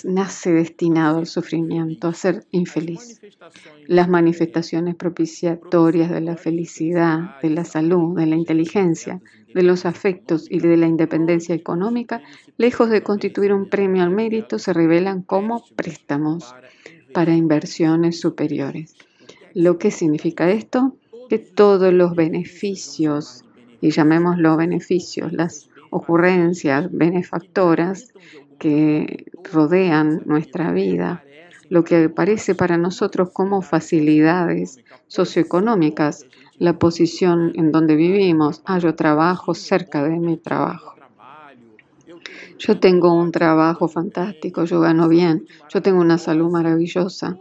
nace 0.03 0.51
destinado 0.51 1.19
al 1.19 1.27
sufrimiento, 1.27 2.07
a 2.07 2.13
ser 2.15 2.45
infeliz. 2.49 3.21
Las 3.85 4.09
manifestaciones 4.09 4.95
propiciatorias 4.95 6.09
de 6.09 6.21
la 6.21 6.37
felicidad, 6.37 7.39
de 7.41 7.51
la 7.51 7.65
salud, 7.65 8.17
de 8.17 8.25
la 8.25 8.35
inteligencia, 8.35 9.21
de 9.53 9.61
los 9.61 9.85
afectos 9.85 10.47
y 10.49 10.59
de 10.59 10.75
la 10.75 10.87
independencia 10.87 11.53
económica, 11.53 12.23
lejos 12.57 12.89
de 12.89 13.03
constituir 13.03 13.53
un 13.53 13.69
premio 13.69 14.01
al 14.01 14.09
mérito, 14.09 14.57
se 14.57 14.73
revelan 14.73 15.21
como 15.21 15.63
préstamos 15.75 16.55
para 17.13 17.35
inversiones 17.35 18.19
superiores. 18.19 18.95
¿Lo 19.53 19.77
que 19.77 19.91
significa 19.91 20.49
esto? 20.49 20.95
Que 21.29 21.37
todos 21.37 21.93
los 21.93 22.15
beneficios, 22.15 23.45
y 23.81 23.91
llamémoslo 23.91 24.57
beneficios, 24.57 25.31
las 25.31 25.69
ocurrencias 25.89 26.89
benefactoras 26.91 28.13
que 28.57 29.31
rodean 29.51 30.21
nuestra 30.25 30.71
vida, 30.71 31.23
lo 31.69 31.83
que 31.83 32.09
parece 32.09 32.55
para 32.55 32.77
nosotros 32.77 33.29
como 33.31 33.61
facilidades 33.61 34.79
socioeconómicas, 35.07 36.25
la 36.57 36.77
posición 36.77 37.53
en 37.55 37.71
donde 37.71 37.95
vivimos, 37.95 38.61
ah, 38.65 38.79
yo 38.79 38.95
trabajo 38.95 39.53
cerca 39.53 40.03
de 40.03 40.19
mi 40.19 40.35
trabajo. 40.35 40.95
Yo 42.57 42.79
tengo 42.79 43.13
un 43.13 43.31
trabajo 43.31 43.87
fantástico, 43.87 44.65
yo 44.65 44.81
gano 44.81 45.07
bien, 45.07 45.47
yo 45.73 45.81
tengo 45.81 46.01
una 46.01 46.17
salud 46.17 46.51
maravillosa. 46.51 47.37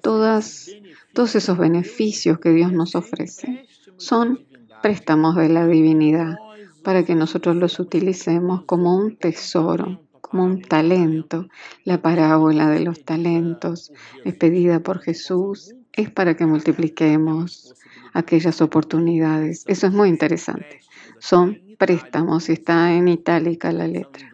Todas, 0.00 0.70
todos 1.12 1.34
esos 1.34 1.58
beneficios 1.58 2.38
que 2.38 2.50
Dios 2.50 2.72
nos 2.72 2.94
ofrece 2.94 3.66
son 3.96 4.40
préstamos 4.82 5.36
de 5.36 5.48
la 5.48 5.66
divinidad 5.66 6.36
para 6.82 7.04
que 7.04 7.14
nosotros 7.14 7.56
los 7.56 7.78
utilicemos 7.78 8.64
como 8.64 8.96
un 8.96 9.16
tesoro, 9.16 10.02
como 10.20 10.44
un 10.44 10.62
talento. 10.62 11.48
La 11.84 12.02
parábola 12.02 12.68
de 12.68 12.80
los 12.80 13.04
talentos 13.04 13.92
es 14.24 14.34
pedida 14.34 14.80
por 14.80 15.00
Jesús, 15.00 15.74
es 15.92 16.10
para 16.10 16.36
que 16.36 16.46
multipliquemos 16.46 17.74
aquellas 18.12 18.60
oportunidades. 18.60 19.64
Eso 19.66 19.86
es 19.86 19.92
muy 19.92 20.08
interesante. 20.08 20.80
Son 21.18 21.58
préstamos 21.78 22.48
y 22.48 22.52
está 22.52 22.92
en 22.94 23.08
itálica 23.08 23.70
la 23.72 23.86
letra. 23.86 24.31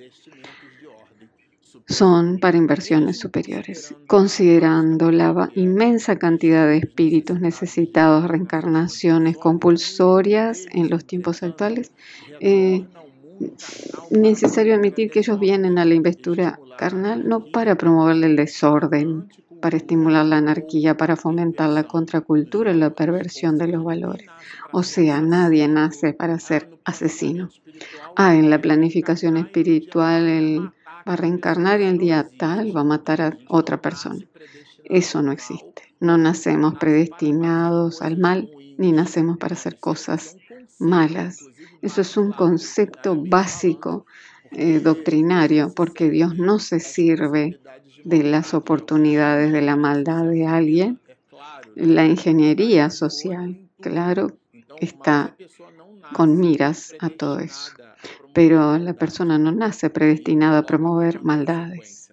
Son 1.89 2.39
para 2.39 2.59
inversiones 2.59 3.19
superiores. 3.19 3.95
Considerando 4.07 5.11
la 5.11 5.51
inmensa 5.55 6.17
cantidad 6.17 6.67
de 6.67 6.77
espíritus 6.77 7.41
necesitados, 7.41 8.29
reencarnaciones 8.29 9.39
compulsorias 9.39 10.67
en 10.73 10.91
los 10.91 11.07
tiempos 11.07 11.43
actuales, 11.43 11.93
eh, 12.41 12.85
necesario 14.11 14.75
admitir 14.75 15.11
que 15.11 15.21
ellos 15.21 15.41
vienen 15.41 15.79
a 15.79 15.87
la 15.87 15.95
investura 15.95 16.61
carnal 16.77 17.27
no 17.27 17.47
para 17.47 17.77
promover 17.77 18.23
el 18.23 18.37
desorden, 18.37 19.29
para 19.63 19.79
estimular 19.79 20.27
la 20.27 20.37
anarquía, 20.37 20.95
para 20.97 21.17
fomentar 21.17 21.71
la 21.71 21.85
contracultura 21.85 22.71
y 22.71 22.77
la 22.77 22.91
perversión 22.91 23.57
de 23.57 23.69
los 23.69 23.83
valores. 23.83 24.29
O 24.73 24.83
sea, 24.83 25.23
nadie 25.23 25.67
nace 25.69 26.13
para 26.13 26.39
ser 26.39 26.69
asesino. 26.85 27.49
Ah, 28.15 28.35
en 28.35 28.51
la 28.51 28.61
planificación 28.61 29.37
espiritual 29.37 30.29
él 30.29 30.71
va 31.09 31.15
a 31.15 31.17
reencarnar 31.17 31.81
y 31.81 31.85
el 31.85 31.99
día 31.99 32.29
tal 32.39 32.77
va 32.77 32.83
a 32.83 32.85
matar 32.85 33.21
a 33.23 33.39
otra 33.49 33.81
persona. 33.81 34.25
Eso 34.85 35.23
no 35.23 35.33
existe. 35.33 35.83
No 36.01 36.19
nacemos 36.19 36.75
predestinados 36.75 38.03
al 38.03 38.19
mal 38.19 38.51
ni 38.77 38.93
nacemos 38.93 39.39
para 39.39 39.55
hacer 39.55 39.79
cosas 39.79 40.37
malas. 40.79 41.45
Eso 41.83 42.01
es 42.01 42.17
un 42.17 42.33
concepto 42.33 43.17
básico 43.17 44.07
eh, 44.53 44.81
doctrinario, 44.81 45.73
porque 45.75 46.11
Dios 46.11 46.37
no 46.37 46.59
se 46.59 46.81
sirve 46.81 47.59
de 48.05 48.23
las 48.23 48.55
oportunidades 48.55 49.53
de 49.53 49.63
la 49.63 49.77
maldad 49.77 50.25
de 50.25 50.47
alguien. 50.47 51.01
La 51.75 52.07
ingeniería 52.07 52.91
social, 52.91 53.59
claro, 53.81 54.33
está 54.81 55.35
con 56.13 56.39
miras 56.39 56.95
a 57.01 57.11
todo 57.11 57.39
eso. 57.41 57.73
Pero 58.33 58.79
la 58.79 58.95
persona 58.95 59.39
no 59.39 59.53
nace 59.53 59.91
predestinada 59.91 60.59
a 60.59 60.67
promover 60.67 61.23
maldades. 61.23 62.13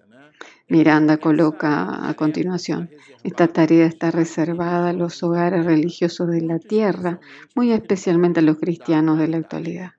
Miranda 0.68 1.18
coloca 1.18 2.08
a 2.08 2.14
continuación, 2.14 2.90
esta 3.22 3.46
tarea 3.46 3.86
está 3.86 4.10
reservada 4.10 4.90
a 4.90 4.92
los 4.92 5.22
hogares 5.22 5.64
religiosos 5.64 6.28
de 6.28 6.40
la 6.40 6.58
tierra, 6.58 7.20
muy 7.54 7.72
especialmente 7.72 8.40
a 8.40 8.42
los 8.42 8.58
cristianos 8.58 9.18
de 9.18 9.28
la 9.28 9.36
actualidad. 9.36 9.92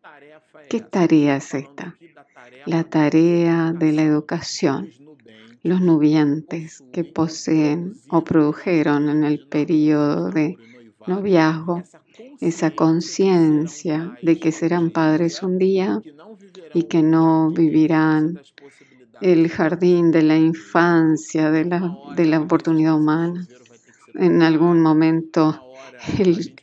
¿Qué 0.69 0.81
tarea 0.81 1.37
es 1.37 1.53
esta? 1.53 1.95
La 2.65 2.83
tarea 2.83 3.71
de 3.71 3.93
la 3.93 4.03
educación. 4.03 4.89
Los 5.63 5.79
nubientes 5.81 6.83
que 6.91 7.05
poseen 7.05 7.93
o 8.09 8.23
produjeron 8.23 9.09
en 9.09 9.23
el 9.23 9.47
periodo 9.47 10.29
de 10.31 10.57
noviazgo 11.07 11.83
esa 12.39 12.71
conciencia 12.71 14.17
de 14.21 14.39
que 14.39 14.51
serán 14.51 14.91
padres 14.91 15.41
un 15.43 15.57
día 15.57 16.01
y 16.73 16.83
que 16.83 17.01
no 17.01 17.51
vivirán 17.51 18.39
el 19.21 19.49
jardín 19.49 20.11
de 20.11 20.23
la 20.23 20.37
infancia, 20.37 21.49
de 21.49 21.65
la, 21.65 21.97
de 22.15 22.25
la 22.25 22.39
oportunidad 22.39 22.95
humana. 22.95 23.47
En 24.13 24.41
algún 24.41 24.81
momento 24.81 25.61
el, 26.19 26.55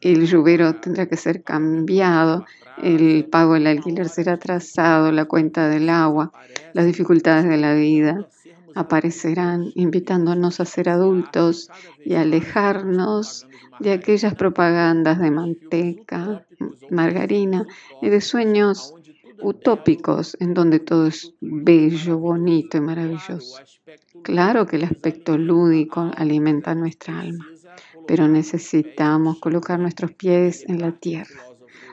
el 0.00 0.26
lluvero 0.26 0.74
tendrá 0.76 1.06
que 1.06 1.16
ser 1.16 1.42
cambiado, 1.42 2.44
el 2.82 3.26
pago 3.26 3.54
del 3.54 3.66
alquiler 3.66 4.08
será 4.08 4.34
atrasado, 4.34 5.12
la 5.12 5.26
cuenta 5.26 5.68
del 5.68 5.88
agua, 5.88 6.32
las 6.72 6.86
dificultades 6.86 7.48
de 7.48 7.56
la 7.56 7.74
vida 7.74 8.28
aparecerán 8.74 9.70
invitándonos 9.74 10.60
a 10.60 10.64
ser 10.64 10.88
adultos 10.88 11.70
y 12.04 12.14
alejarnos 12.14 13.46
de 13.80 13.92
aquellas 13.92 14.34
propagandas 14.34 15.18
de 15.18 15.30
manteca, 15.30 16.46
margarina 16.90 17.66
y 18.00 18.08
de 18.08 18.20
sueños 18.20 18.94
utópicos 19.42 20.36
en 20.40 20.54
donde 20.54 20.78
todo 20.78 21.06
es 21.08 21.34
bello, 21.40 22.18
bonito 22.18 22.76
y 22.76 22.80
maravilloso. 22.80 23.60
Claro 24.22 24.66
que 24.66 24.76
el 24.76 24.84
aspecto 24.84 25.36
lúdico 25.36 26.10
alimenta 26.16 26.74
nuestra 26.74 27.20
alma, 27.20 27.46
pero 28.06 28.28
necesitamos 28.28 29.38
colocar 29.38 29.78
nuestros 29.80 30.12
pies 30.12 30.64
en 30.68 30.80
la 30.80 30.92
tierra. 30.92 31.40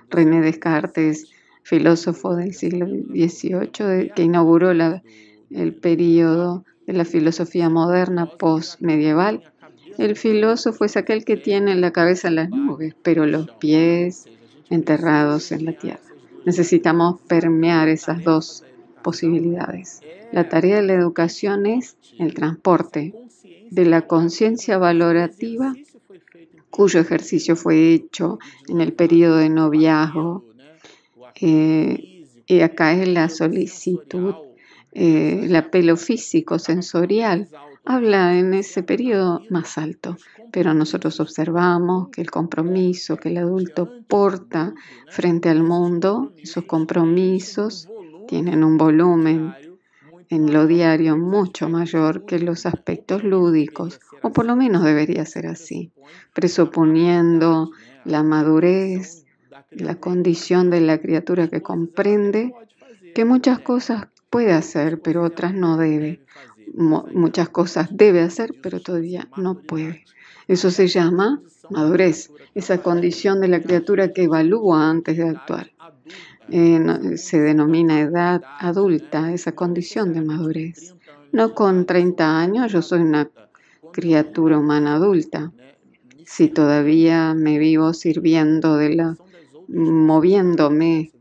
René 0.09 0.41
Descartes, 0.41 1.29
filósofo 1.63 2.35
del 2.35 2.53
siglo 2.53 2.87
XVIII, 2.87 4.11
que 4.15 4.23
inauguró 4.23 4.73
el 5.51 5.73
periodo 5.73 6.63
de 6.85 6.93
la 6.93 7.05
filosofía 7.05 7.69
moderna 7.69 8.25
post-medieval, 8.25 9.43
el 9.97 10.15
filósofo 10.15 10.85
es 10.85 10.95
aquel 10.97 11.25
que 11.25 11.37
tiene 11.37 11.75
la 11.75 11.91
cabeza 11.91 12.29
las 12.29 12.49
nubes, 12.49 12.95
pero 13.03 13.25
los 13.25 13.51
pies 13.51 14.25
enterrados 14.69 15.51
en 15.51 15.65
la 15.65 15.73
tierra. 15.73 15.99
Necesitamos 16.45 17.21
permear 17.27 17.89
esas 17.89 18.23
dos 18.23 18.63
posibilidades. 19.03 20.01
La 20.31 20.47
tarea 20.47 20.77
de 20.77 20.83
la 20.83 20.93
educación 20.93 21.65
es 21.65 21.97
el 22.17 22.33
transporte 22.33 23.13
de 23.71 23.85
la 23.85 24.07
conciencia 24.07 24.77
valorativa 24.77 25.75
cuyo 26.69 26.99
ejercicio 26.99 27.55
fue 27.55 27.93
hecho 27.93 28.39
en 28.67 28.81
el 28.81 28.93
periodo 28.93 29.37
de 29.37 29.49
noviazgo. 29.49 30.45
Eh, 31.41 32.25
y 32.45 32.61
acá 32.61 32.93
es 32.93 33.07
la 33.07 33.29
solicitud, 33.29 34.33
eh, 34.91 35.41
el 35.43 35.55
apelo 35.55 35.97
físico, 35.97 36.57
sensorial, 36.59 37.47
habla 37.85 38.37
en 38.37 38.53
ese 38.53 38.83
periodo 38.83 39.41
más 39.49 39.77
alto, 39.77 40.17
pero 40.51 40.73
nosotros 40.73 41.19
observamos 41.19 42.09
que 42.09 42.21
el 42.21 42.31
compromiso 42.31 43.17
que 43.17 43.29
el 43.29 43.37
adulto 43.37 43.89
porta 44.07 44.73
frente 45.09 45.49
al 45.49 45.63
mundo, 45.63 46.33
esos 46.41 46.65
compromisos 46.65 47.87
tienen 48.27 48.63
un 48.63 48.77
volumen 48.77 49.53
en 50.29 50.53
lo 50.53 50.67
diario 50.67 51.17
mucho 51.17 51.69
mayor 51.69 52.25
que 52.25 52.39
los 52.39 52.65
aspectos 52.65 53.23
lúdicos, 53.23 53.99
o 54.21 54.31
por 54.31 54.45
lo 54.45 54.55
menos 54.55 54.83
debería 54.83 55.25
ser 55.25 55.47
así, 55.47 55.91
presuponiendo 56.33 57.71
la 58.05 58.21
madurez, 58.23 59.25
la 59.71 59.95
condición 59.95 60.69
de 60.69 60.81
la 60.81 60.99
criatura 60.99 61.47
que 61.47 61.61
comprende 61.61 62.53
que 63.15 63.25
muchas 63.25 63.59
cosas 63.59 64.07
puede 64.29 64.53
hacer, 64.53 65.01
pero 65.01 65.23
otras 65.23 65.53
no 65.53 65.77
debe. 65.77 66.21
muchas 66.73 67.49
cosas 67.49 67.89
debe 67.91 68.21
hacer, 68.21 68.53
pero 68.61 68.79
todavía 68.79 69.27
no 69.35 69.59
puede. 69.59 70.05
Eso 70.47 70.71
se 70.71 70.87
llama 70.87 71.41
madurez, 71.69 72.31
esa 72.55 72.81
condición 72.81 73.41
de 73.41 73.47
la 73.47 73.61
criatura 73.61 74.13
que 74.13 74.23
evalúa 74.23 74.89
antes 74.89 75.17
de 75.17 75.29
actuar. 75.29 75.71
Eh, 76.51 77.17
se 77.17 77.39
denomina 77.39 77.99
edad 77.99 78.41
adulta, 78.59 79.31
esa 79.31 79.51
condición 79.51 80.13
de 80.13 80.21
madurez. 80.21 80.95
No 81.31 81.53
con 81.53 81.85
30 81.85 82.39
años, 82.39 82.71
yo 82.71 82.81
soy 82.81 83.01
una 83.01 83.29
criatura 83.93 84.57
humana 84.57 84.95
adulta. 84.95 85.51
Si 86.25 86.47
todavía 86.47 87.33
me 87.35 87.59
vivo 87.59 87.93
sirviendo 87.93 88.77
de 88.77 88.95
la, 88.95 89.17
moviéndome, 89.67 91.11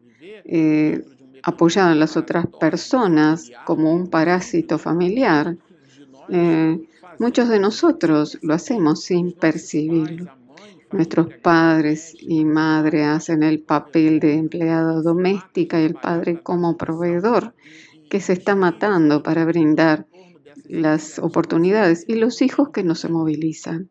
eh, 0.45 1.03
apoyado 1.49 1.93
en 1.93 2.01
las 2.01 2.17
otras 2.17 2.47
personas 2.61 3.51
como 3.65 3.95
un 3.95 4.09
parásito 4.09 4.79
familiar, 4.79 5.57
eh, 6.29 6.81
muchos 7.19 7.49
de 7.49 7.59
nosotros 7.59 8.39
lo 8.43 8.55
hacemos 8.55 9.03
sin 9.03 9.33
percibirlo. 9.33 10.33
Nuestros 10.91 11.35
padres 11.43 12.15
y 12.19 12.45
madres 12.45 13.07
hacen 13.07 13.43
el 13.43 13.61
papel 13.61 14.21
de 14.21 14.35
empleada 14.35 15.03
doméstica 15.03 15.81
y 15.81 15.85
el 15.85 15.95
padre 15.95 16.41
como 16.43 16.79
proveedor 16.79 17.55
que 18.09 18.21
se 18.21 18.33
está 18.33 18.55
matando 18.55 19.23
para 19.23 19.45
brindar 19.45 20.07
las 20.67 21.19
oportunidades 21.19 22.05
y 22.09 22.15
los 22.15 22.41
hijos 22.41 22.71
que 22.71 22.85
no 22.85 22.95
se 22.95 23.09
movilizan 23.09 23.91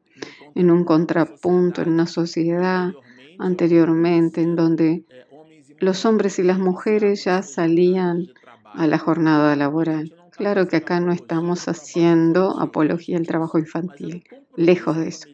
en 0.55 0.71
un 0.71 0.83
contrapunto 0.85 1.83
en 1.83 1.89
una 1.89 2.07
sociedad 2.07 2.93
anteriormente 3.37 4.41
en 4.41 4.55
donde 4.55 5.03
los 5.79 6.05
hombres 6.05 6.39
y 6.39 6.43
las 6.43 6.59
mujeres 6.59 7.23
ya 7.25 7.41
salían 7.41 8.27
a 8.73 8.87
la 8.87 8.97
jornada 8.97 9.55
laboral. 9.55 10.13
Claro 10.31 10.67
que 10.67 10.77
acá 10.77 10.99
no 10.99 11.11
estamos 11.11 11.67
haciendo 11.67 12.59
apología 12.59 13.17
del 13.17 13.27
trabajo 13.27 13.57
infantil, 13.57 14.23
lejos 14.55 14.97
de 14.97 15.07
eso, 15.07 15.27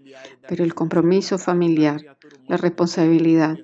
pero 0.47 0.63
el 0.63 0.73
compromiso 0.73 1.38
familiar, 1.38 2.17
la 2.47 2.58
responsabilidad 2.58 3.58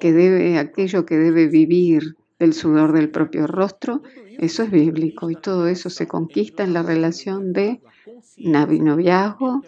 que 0.00 0.12
debe, 0.12 0.58
aquello 0.58 1.04
que 1.04 1.16
debe 1.16 1.48
vivir 1.48 2.16
del 2.38 2.52
sudor 2.52 2.92
del 2.92 3.10
propio 3.10 3.46
rostro, 3.46 4.02
eso 4.38 4.62
es 4.62 4.70
bíblico 4.70 5.30
y 5.30 5.36
todo 5.36 5.66
eso 5.66 5.90
se 5.90 6.06
conquista 6.06 6.62
en 6.62 6.72
la 6.72 6.82
relación 6.82 7.52
de 7.52 7.80
noviazgo 8.36 9.62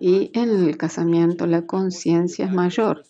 y 0.00 0.30
en 0.34 0.64
el 0.64 0.76
casamiento 0.76 1.46
la 1.46 1.66
conciencia 1.66 2.46
es 2.46 2.52
mayor. 2.52 3.04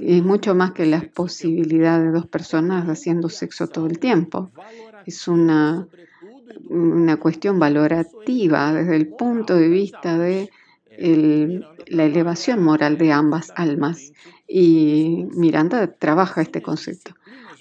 Es 0.00 0.22
mucho 0.22 0.54
más 0.54 0.72
que 0.72 0.86
las 0.86 1.04
posibilidades 1.04 2.06
de 2.06 2.12
dos 2.12 2.26
personas 2.26 2.88
haciendo 2.88 3.28
sexo 3.28 3.66
todo 3.68 3.86
el 3.86 3.98
tiempo. 3.98 4.50
Es 5.06 5.28
una, 5.28 5.86
una 6.68 7.16
cuestión 7.16 7.58
valorativa 7.58 8.72
desde 8.72 8.96
el 8.96 9.08
punto 9.08 9.54
de 9.56 9.68
vista 9.68 10.18
de 10.18 10.50
la 11.88 12.04
elevación 12.04 12.62
moral 12.62 12.98
de 12.98 13.12
ambas 13.12 13.52
almas. 13.56 14.12
Y 14.48 15.26
Miranda 15.34 15.86
trabaja 15.86 16.42
este 16.42 16.62
concepto. 16.62 17.14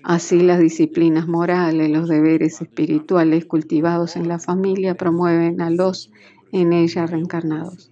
Así 0.04 0.40
las 0.42 0.60
disciplinas 0.60 1.28
morales, 1.28 1.90
los 1.90 2.08
deberes 2.08 2.62
espirituales 2.62 3.46
cultivados 3.46 4.16
en 4.16 4.28
la 4.28 4.38
familia 4.38 4.94
promueven 4.96 5.62
a 5.62 5.72
los 5.72 6.12
en 6.52 6.74
ella 6.74 7.08
reencarnados. 7.08 7.92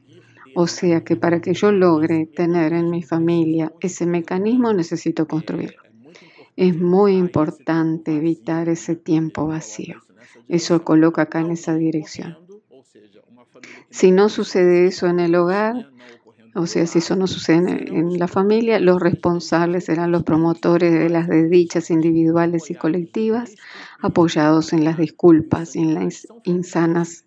O 0.55 0.67
sea 0.67 1.03
que 1.03 1.15
para 1.15 1.41
que 1.41 1.53
yo 1.53 1.71
logre 1.71 2.25
tener 2.25 2.73
en 2.73 2.89
mi 2.89 3.01
familia 3.03 3.71
ese 3.79 4.05
mecanismo 4.05 4.73
necesito 4.73 5.27
construirlo. 5.27 5.81
Es 6.55 6.79
muy 6.79 7.15
importante 7.15 8.15
evitar 8.15 8.69
ese 8.69 8.95
tiempo 8.95 9.47
vacío. 9.47 10.01
Eso 10.47 10.83
coloca 10.83 11.23
acá 11.23 11.39
en 11.39 11.51
esa 11.51 11.75
dirección. 11.75 12.37
Si 13.89 14.11
no 14.11 14.29
sucede 14.29 14.85
eso 14.87 15.07
en 15.07 15.19
el 15.19 15.35
hogar, 15.35 15.89
o 16.55 16.67
sea, 16.67 16.85
si 16.85 16.99
eso 16.99 17.15
no 17.15 17.25
sucede 17.25 17.89
en 17.89 18.19
la 18.19 18.27
familia, 18.27 18.79
los 18.79 19.01
responsables 19.01 19.85
serán 19.85 20.11
los 20.11 20.23
promotores 20.23 20.93
de 20.93 21.09
las 21.09 21.27
desdichas 21.27 21.89
individuales 21.89 22.69
y 22.69 22.75
colectivas, 22.75 23.55
apoyados 24.01 24.73
en 24.73 24.83
las 24.83 24.97
disculpas 24.97 25.75
y 25.75 25.79
en 25.79 25.95
las 25.95 26.27
insanas 26.43 27.25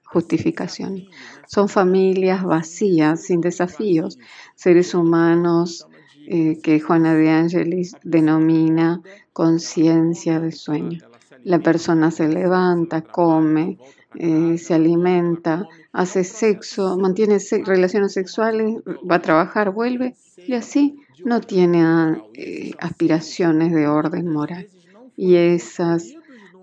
Son 1.46 1.68
familias 1.68 2.44
vacías, 2.44 3.22
sin 3.22 3.40
desafíos, 3.40 4.18
seres 4.54 4.94
humanos 4.94 5.86
eh, 6.28 6.58
que 6.62 6.80
Juana 6.80 7.14
de 7.14 7.30
Angelis 7.30 7.94
denomina 8.02 9.00
conciencia 9.32 10.40
de 10.40 10.50
sueño. 10.52 11.00
La 11.44 11.60
persona 11.60 12.10
se 12.10 12.28
levanta, 12.28 13.02
come, 13.02 13.78
eh, 14.16 14.58
se 14.58 14.74
alimenta, 14.74 15.68
hace 15.92 16.24
sexo, 16.24 16.96
mantiene 16.96 17.38
relaciones 17.64 18.12
sexuales, 18.12 18.78
va 19.08 19.16
a 19.16 19.22
trabajar, 19.22 19.70
vuelve 19.70 20.14
y 20.36 20.54
así 20.54 20.98
no 21.24 21.40
tiene 21.40 22.22
eh, 22.34 22.72
aspiraciones 22.78 23.72
de 23.72 23.86
orden 23.86 24.28
moral. 24.28 24.68
Y 25.16 25.36
esas, 25.36 26.14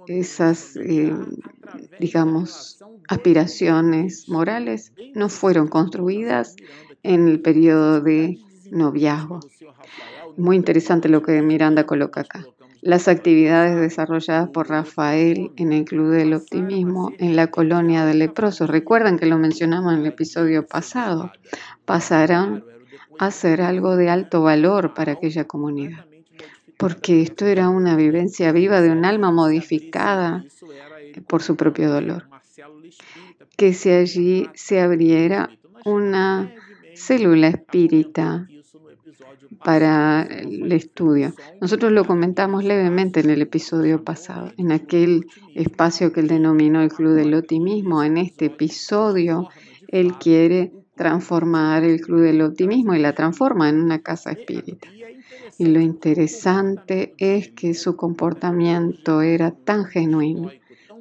esas 0.08 0.76
eh, 0.78 1.14
digamos, 2.00 2.84
aspiraciones 3.08 4.28
morales 4.30 4.94
no 5.14 5.30
fueron 5.30 5.68
construidas 5.68 6.56
en 7.04 7.28
el 7.28 7.40
periodo 7.40 8.02
de 8.02 8.40
noviazgo. 8.72 9.40
Muy 10.38 10.56
interesante 10.56 11.10
lo 11.10 11.22
que 11.22 11.42
Miranda 11.42 11.86
coloca 11.86 12.22
acá 12.22 12.46
las 12.84 13.08
actividades 13.08 13.80
desarrolladas 13.80 14.50
por 14.50 14.68
Rafael 14.68 15.52
en 15.56 15.72
el 15.72 15.86
Club 15.86 16.12
del 16.12 16.34
Optimismo 16.34 17.14
en 17.18 17.38
la 17.38 17.48
colonia 17.48 18.06
de 18.06 18.14
leprosos. 18.14 18.70
Recuerdan 18.70 19.18
que 19.18 19.26
lo 19.26 19.38
mencionamos 19.38 19.94
en 19.94 20.02
el 20.02 20.08
episodio 20.08 20.68
pasado. 20.68 21.32
Pasarán 21.86 22.66
a 23.20 23.32
ser 23.32 23.62
algo 23.62 23.96
de 23.96 24.10
alto 24.10 24.44
valor 24.44 24.94
para 24.94 25.14
aquella 25.14 25.46
comunidad. 25.46 26.06
Porque 26.84 27.22
esto 27.22 27.46
era 27.46 27.70
una 27.70 27.96
vivencia 27.96 28.52
viva 28.52 28.82
de 28.82 28.92
un 28.92 29.06
alma 29.06 29.32
modificada 29.32 30.44
por 31.28 31.42
su 31.42 31.56
propio 31.56 31.90
dolor. 31.90 32.26
Que 33.56 33.72
si 33.74 33.90
allí 33.90 34.50
se 34.54 34.82
abriera 34.82 35.50
una 35.86 36.54
célula 36.94 37.48
espírita 37.48 38.50
para 39.64 40.24
el 40.24 40.70
estudio. 40.74 41.34
Nosotros 41.62 41.94
lo 41.94 42.04
comentamos 42.04 42.66
levemente 42.66 43.22
en 43.22 43.30
el 43.30 43.42
episodio 43.42 44.04
pasado, 44.04 44.52
en 44.58 44.74
aquel 44.74 45.28
espacio 45.56 46.12
que 46.12 46.20
él 46.20 46.28
denominó 46.28 46.82
el 46.82 46.92
Club 46.92 47.14
del 47.14 47.34
Optimismo. 47.34 48.04
En 48.04 48.18
este 48.18 48.48
episodio, 48.48 49.48
él 49.88 50.16
quiere 50.20 50.74
transformar 50.96 51.86
el 51.86 52.02
Club 52.02 52.24
del 52.24 52.42
Optimismo 52.42 52.94
y 52.94 53.00
la 53.00 53.14
transforma 53.14 53.70
en 53.70 53.80
una 53.80 54.02
casa 54.02 54.32
espírita. 54.32 54.90
Y 55.58 55.66
lo 55.68 55.80
interesante 55.80 57.14
es 57.18 57.50
que 57.50 57.74
su 57.74 57.96
comportamiento 57.96 59.22
era 59.22 59.52
tan 59.52 59.86
genuino, 59.86 60.52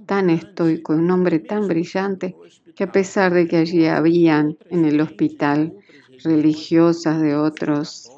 tan 0.07 0.31
estoico, 0.31 0.93
un 0.93 1.11
hombre 1.11 1.39
tan 1.39 1.69
brillante, 1.69 2.37
que 2.75 2.85
a 2.85 2.93
pesar 2.93 3.33
de 3.33 3.49
que 3.49 3.57
allí 3.57 3.87
habían 3.87 4.57
en 4.71 4.85
el 4.85 5.01
hospital 5.01 5.75
religiosas 6.23 7.21
de 7.21 7.37
otros 7.37 8.11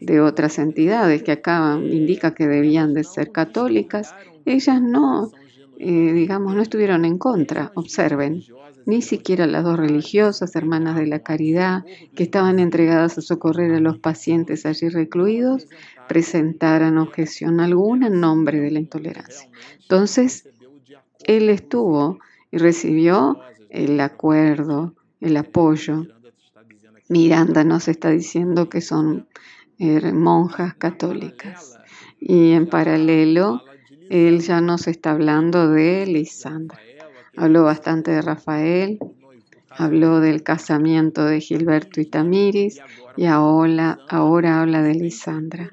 de 0.00 0.20
otras 0.20 0.58
entidades 0.58 1.22
que 1.22 1.32
acá 1.32 1.78
indica 1.80 2.34
que 2.34 2.46
debían 2.46 2.92
de 2.92 3.04
ser 3.04 3.32
católicas, 3.32 4.14
ellas 4.44 4.82
no, 4.82 5.30
eh, 5.78 6.12
digamos, 6.12 6.54
no 6.54 6.62
estuvieron 6.62 7.04
en 7.04 7.18
contra, 7.18 7.72
observen, 7.74 8.42
ni 8.86 9.02
siquiera 9.02 9.46
las 9.46 9.64
dos 9.64 9.78
religiosas, 9.78 10.54
hermanas 10.56 10.96
de 10.96 11.06
la 11.06 11.20
caridad, 11.20 11.84
que 12.14 12.24
estaban 12.24 12.58
entregadas 12.58 13.18
a 13.18 13.22
socorrer 13.22 13.72
a 13.72 13.80
los 13.80 13.98
pacientes 13.98 14.66
allí 14.66 14.88
recluidos, 14.88 15.66
presentaran 16.08 16.98
objeción 16.98 17.60
alguna 17.60 18.08
en 18.08 18.20
nombre 18.20 18.60
de 18.60 18.70
la 18.70 18.80
intolerancia. 18.80 19.48
Entonces, 19.80 20.48
él 21.24 21.48
estuvo 21.48 22.18
y 22.50 22.58
recibió 22.58 23.40
el 23.70 23.98
acuerdo, 24.00 24.94
el 25.20 25.36
apoyo. 25.36 26.06
Miranda 27.08 27.64
nos 27.64 27.88
está 27.88 28.10
diciendo 28.10 28.68
que 28.68 28.80
son 28.80 29.26
Er, 29.78 30.12
monjas 30.12 30.74
católicas. 30.74 31.78
Y 32.20 32.52
en 32.52 32.68
paralelo, 32.68 33.62
él 34.10 34.40
ya 34.40 34.60
nos 34.60 34.86
está 34.86 35.12
hablando 35.12 35.68
de 35.70 36.06
Lisandra. 36.06 36.78
Habló 37.36 37.64
bastante 37.64 38.12
de 38.12 38.22
Rafael, 38.22 38.98
habló 39.70 40.20
del 40.20 40.42
casamiento 40.42 41.24
de 41.24 41.40
Gilberto 41.40 42.00
y 42.00 42.06
Tamiris 42.06 42.80
y 43.16 43.26
ahora, 43.26 43.98
habla 44.08 44.82
de 44.82 44.94
Lisandra. 44.94 45.70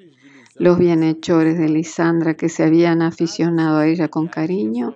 Los 0.56 0.78
bienhechores 0.78 1.58
de 1.58 1.70
Lisandra 1.70 2.36
que 2.36 2.50
se 2.50 2.64
habían 2.64 3.02
aficionado 3.02 3.80
a 3.80 3.88
ella 3.88 4.08
con 4.08 4.28
cariño 4.28 4.96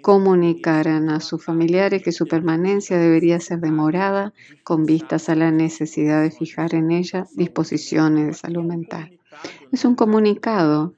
comunicaran 0.00 1.10
a 1.10 1.20
sus 1.20 1.44
familiares 1.44 2.02
que 2.02 2.12
su 2.12 2.26
permanencia 2.26 2.98
debería 2.98 3.38
ser 3.40 3.60
demorada 3.60 4.32
con 4.64 4.84
vistas 4.84 5.28
a 5.28 5.34
la 5.34 5.50
necesidad 5.50 6.22
de 6.22 6.30
fijar 6.30 6.74
en 6.74 6.90
ella 6.90 7.26
disposiciones 7.34 8.26
de 8.26 8.34
salud 8.34 8.64
mental. 8.64 9.18
Es 9.70 9.84
un 9.84 9.94
comunicado 9.94 10.94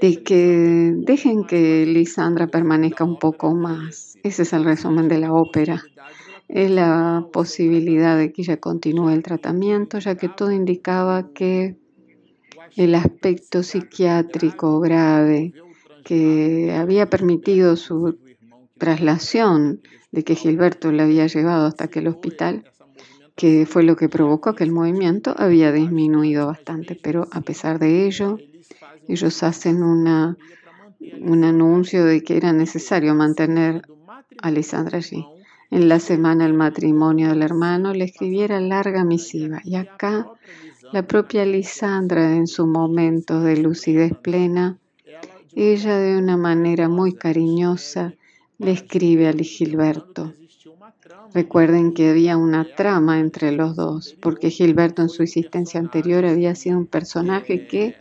de 0.00 0.22
que 0.22 0.92
dejen 0.96 1.44
que 1.44 1.86
Lisandra 1.86 2.46
permanezca 2.46 3.04
un 3.04 3.18
poco 3.18 3.54
más. 3.54 4.18
Ese 4.22 4.42
es 4.42 4.52
el 4.52 4.64
resumen 4.64 5.08
de 5.08 5.18
la 5.18 5.32
ópera. 5.32 5.82
Es 6.48 6.70
la 6.70 7.26
posibilidad 7.32 8.18
de 8.18 8.32
que 8.32 8.42
ella 8.42 8.56
continúe 8.58 9.10
el 9.10 9.22
tratamiento, 9.22 9.98
ya 9.98 10.16
que 10.16 10.28
todo 10.28 10.50
indicaba 10.50 11.32
que 11.32 11.76
el 12.76 12.94
aspecto 12.94 13.62
psiquiátrico 13.62 14.80
grave 14.80 15.52
que 16.04 16.72
había 16.76 17.08
permitido 17.08 17.76
su 17.76 18.18
traslación 18.78 19.80
de 20.12 20.24
que 20.24 20.34
Gilberto 20.34 20.90
le 20.90 21.02
había 21.02 21.26
llevado 21.26 21.66
hasta 21.66 21.84
aquel 21.84 22.08
hospital, 22.08 22.64
que 23.36 23.66
fue 23.66 23.82
lo 23.82 23.96
que 23.96 24.08
provocó 24.08 24.54
que 24.54 24.64
el 24.64 24.72
movimiento 24.72 25.34
había 25.36 25.72
disminuido 25.72 26.46
bastante, 26.46 26.98
pero 27.00 27.28
a 27.30 27.40
pesar 27.42 27.78
de 27.78 28.06
ello, 28.06 28.38
ellos 29.12 29.42
hacen 29.42 29.82
un 29.82 31.44
anuncio 31.44 32.04
de 32.04 32.22
que 32.22 32.36
era 32.36 32.52
necesario 32.52 33.14
mantener 33.14 33.82
a 34.40 34.50
Lisandra 34.50 34.98
allí. 34.98 35.26
En 35.70 35.88
la 35.88 36.00
semana 36.00 36.44
del 36.44 36.54
matrimonio 36.54 37.28
del 37.28 37.42
hermano 37.42 37.92
le 37.92 38.04
escribiera 38.04 38.60
larga 38.60 39.04
misiva 39.04 39.60
y 39.64 39.76
acá 39.76 40.28
la 40.92 41.06
propia 41.06 41.44
Lisandra 41.44 42.34
en 42.34 42.46
su 42.46 42.66
momento 42.66 43.40
de 43.40 43.56
lucidez 43.56 44.12
plena, 44.16 44.78
ella 45.54 45.96
de 45.98 46.18
una 46.18 46.36
manera 46.36 46.88
muy 46.88 47.12
cariñosa 47.12 48.14
le 48.58 48.72
escribe 48.72 49.28
a 49.28 49.32
Gilberto. 49.32 50.32
Recuerden 51.32 51.92
que 51.94 52.10
había 52.10 52.36
una 52.36 52.64
trama 52.64 53.20
entre 53.20 53.52
los 53.52 53.76
dos, 53.76 54.16
porque 54.20 54.50
Gilberto 54.50 55.02
en 55.02 55.08
su 55.08 55.22
existencia 55.22 55.78
anterior 55.78 56.24
había 56.24 56.54
sido 56.56 56.78
un 56.78 56.86
personaje 56.86 57.66
que 57.68 57.94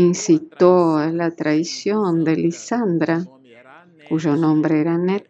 incitó 0.00 0.96
a 0.96 1.08
la 1.10 1.30
traición 1.30 2.24
de 2.24 2.36
Lisandra, 2.36 3.26
cuyo 4.08 4.36
nombre 4.36 4.80
era 4.80 4.98
Ned, 4.98 5.22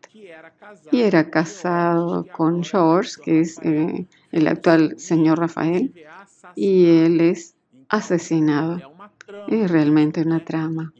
y 0.92 1.00
era 1.00 1.30
casado 1.30 2.26
con 2.26 2.62
George, 2.62 3.12
que 3.22 3.40
es 3.40 3.58
eh, 3.62 4.06
el 4.32 4.46
actual 4.46 4.98
señor 4.98 5.38
Rafael, 5.38 5.92
y 6.54 6.86
él 6.86 7.20
es 7.20 7.54
asesinado. 7.88 8.80
Es 9.48 9.70
realmente 9.70 10.22
una 10.22 10.44
trama. 10.44 10.92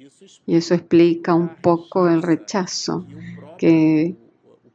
Y 0.47 0.57
eso 0.57 0.75
explica 0.75 1.35
un 1.35 1.57
poco 1.57 2.09
el 2.09 2.23
rechazo 2.23 3.05
que 3.59 4.17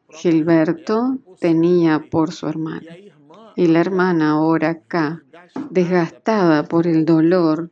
Gilberto 0.10 1.18
tenía 1.40 2.00
por 2.10 2.32
su 2.32 2.48
hermana. 2.48 2.96
Y 3.56 3.68
la 3.68 3.80
hermana 3.80 4.32
ahora 4.32 4.70
acá, 4.70 5.24
desgastada 5.70 6.64
por 6.64 6.88
el 6.88 7.06
dolor, 7.06 7.72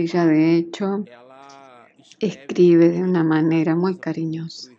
ella 0.00 0.26
de 0.26 0.56
hecho 0.56 1.04
escribe 2.20 2.90
de 2.90 3.02
una 3.02 3.24
manera 3.24 3.74
muy 3.74 3.96
cariñosa. 3.96 4.70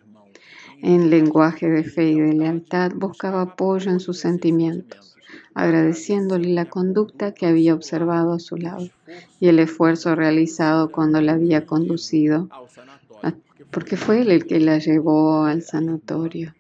En 0.82 1.10
lenguaje 1.10 1.68
de 1.70 1.84
fe 1.84 2.12
y 2.12 2.20
de 2.20 2.34
lealtad 2.34 2.92
buscaba 2.96 3.42
apoyo 3.42 3.92
en 3.92 4.00
sus 4.00 4.20
sentimientos, 4.20 5.18
agradeciéndole 5.54 6.50
la 6.50 6.66
conducta 6.66 7.34
que 7.34 7.48
había 7.48 7.74
observado 7.74 8.34
a 8.34 8.40
su 8.40 8.56
lado 8.56 8.88
y 9.40 9.48
el 9.50 9.60
esfuerzo 9.60 10.16
realizado 10.16 10.92
cuando 10.92 11.22
la 11.22 11.34
había 11.34 11.66
conducido, 11.66 12.48
porque 13.72 13.98
fue 13.98 14.22
él 14.22 14.32
el 14.32 14.46
que 14.46 14.60
la 14.60 14.80
llevó 14.80 15.44
al 15.44 15.62
sanatorio. 15.64 16.56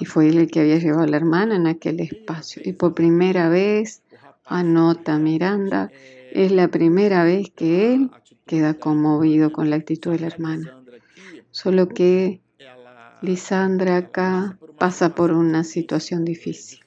Y 0.00 0.04
fue 0.04 0.28
él 0.28 0.38
el 0.38 0.50
que 0.50 0.60
había 0.60 0.78
llevado 0.78 1.02
a 1.02 1.08
la 1.08 1.16
hermana 1.16 1.56
en 1.56 1.66
aquel 1.66 2.00
espacio. 2.00 2.62
Y 2.64 2.72
por 2.72 2.94
primera 2.94 3.48
vez, 3.48 4.02
anota 4.46 5.18
Miranda, 5.18 5.90
es 6.34 6.52
la 6.52 6.68
primera 6.68 7.24
vez 7.24 7.50
que 7.50 7.94
él 7.94 8.10
queda 8.46 8.74
conmovido 8.74 9.52
con 9.52 9.70
la 9.70 9.76
actitud 9.76 10.12
de 10.12 10.20
la 10.20 10.26
hermana. 10.28 10.78
Solo 11.50 11.88
que 11.88 12.40
Lisandra 13.20 13.96
acá 13.98 14.58
pasa 14.78 15.14
por 15.14 15.32
una 15.32 15.62
situación 15.64 16.24
difícil. 16.24 16.80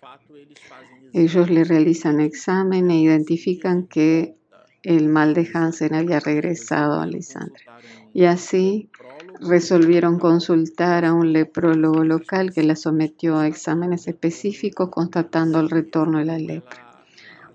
Ellos 1.13 1.49
le 1.49 1.63
realizan 1.63 2.19
examen 2.19 2.91
e 2.91 2.99
identifican 2.99 3.87
que 3.87 4.35
el 4.83 5.07
mal 5.07 5.33
de 5.33 5.49
Hansen 5.53 5.95
había 5.95 6.19
regresado 6.19 6.99
a 6.99 7.07
Lisandra. 7.07 7.63
Y 8.13 8.25
así 8.25 8.89
resolvieron 9.39 10.19
consultar 10.19 11.05
a 11.05 11.13
un 11.13 11.33
leprólogo 11.33 12.03
local 12.03 12.53
que 12.53 12.63
la 12.63 12.75
sometió 12.75 13.37
a 13.37 13.47
exámenes 13.47 14.07
específicos 14.07 14.89
constatando 14.89 15.59
el 15.59 15.69
retorno 15.69 16.19
de 16.19 16.25
la 16.25 16.37
lepra. 16.37 16.84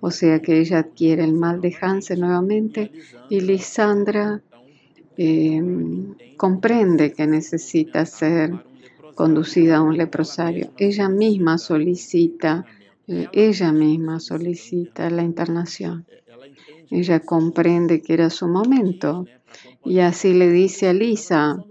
O 0.01 0.11
sea 0.11 0.41
que 0.41 0.59
ella 0.61 0.79
adquiere 0.79 1.25
el 1.25 1.35
mal 1.35 1.61
de 1.61 1.77
Hansen 1.81 2.21
nuevamente 2.21 2.91
y 3.29 3.41
Lisandra 3.41 4.43
eh, 5.17 5.63
comprende 6.37 7.13
que 7.13 7.27
necesita 7.27 8.07
ser 8.07 8.53
conducida 9.15 9.77
a 9.77 9.83
un 9.83 9.97
leprosario. 9.97 10.73
Ella 10.79 11.09
misma 11.09 11.59
solicita, 11.59 12.65
eh, 13.07 13.29
ella 13.33 13.73
misma 13.73 14.21
solicita 14.21 15.11
la 15.11 15.23
internación. 15.23 16.07
Ella 16.91 17.21
comprende 17.21 18.01
que 18.01 18.15
era 18.15 18.31
su 18.31 18.49
momento 18.49 19.27
y 19.85 19.99
así 19.99 20.33
le 20.33 20.51
dice 20.51 20.89
a 20.89 20.93
Lisa 20.95 21.63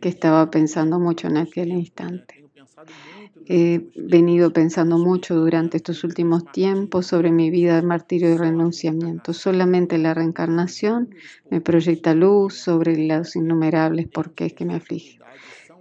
que 0.00 0.08
estaba 0.08 0.50
pensando 0.50 0.98
mucho 0.98 1.28
en 1.28 1.36
aquel 1.38 1.68
instante. 1.68 2.44
He 3.48 3.86
venido 3.94 4.52
pensando 4.52 4.98
mucho 4.98 5.36
durante 5.36 5.76
estos 5.76 6.02
últimos 6.02 6.50
tiempos 6.50 7.06
sobre 7.06 7.30
mi 7.30 7.48
vida 7.48 7.76
de 7.76 7.82
martirio 7.82 8.30
y 8.30 8.36
renunciamiento. 8.36 9.32
Solamente 9.32 9.98
la 9.98 10.14
reencarnación 10.14 11.10
me 11.48 11.60
proyecta 11.60 12.12
luz 12.12 12.54
sobre 12.54 12.96
los 13.06 13.36
innumerables 13.36 14.08
porqués 14.08 14.52
que 14.52 14.64
me 14.64 14.74
afligen. 14.74 15.20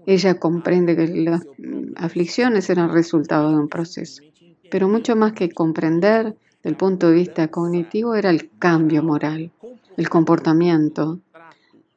Ella 0.05 0.39
comprende 0.39 0.95
que 0.95 1.07
las 1.07 1.47
aflicciones 1.95 2.69
eran 2.69 2.93
resultado 2.93 3.49
de 3.49 3.57
un 3.57 3.67
proceso, 3.67 4.21
pero 4.69 4.87
mucho 4.87 5.15
más 5.15 5.33
que 5.33 5.49
comprender, 5.49 6.35
del 6.61 6.75
punto 6.75 7.07
de 7.07 7.15
vista 7.15 7.47
cognitivo, 7.47 8.13
era 8.13 8.29
el 8.29 8.51
cambio 8.59 9.01
moral, 9.01 9.51
el 9.97 10.09
comportamiento, 10.09 11.19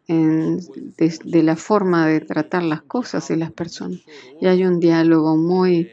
de, 0.09 1.43
la 1.43 1.57
forma 1.57 2.07
de 2.07 2.21
tratar 2.21 2.63
las 2.63 2.83
cosas 2.83 3.31
y 3.31 3.37
las 3.37 3.53
personas. 3.53 4.01
Y 4.41 4.47
hay 4.47 4.65
un 4.65 4.81
diálogo 4.81 5.37
muy 5.37 5.91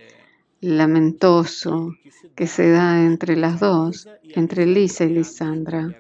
lamentoso 0.62 1.94
que 2.34 2.48
se 2.48 2.70
da 2.70 3.04
entre 3.04 3.36
las 3.36 3.60
dos, 3.60 4.08
entre 4.34 4.66
Lisa 4.66 5.04
y 5.04 5.10
Lisandra, 5.10 5.96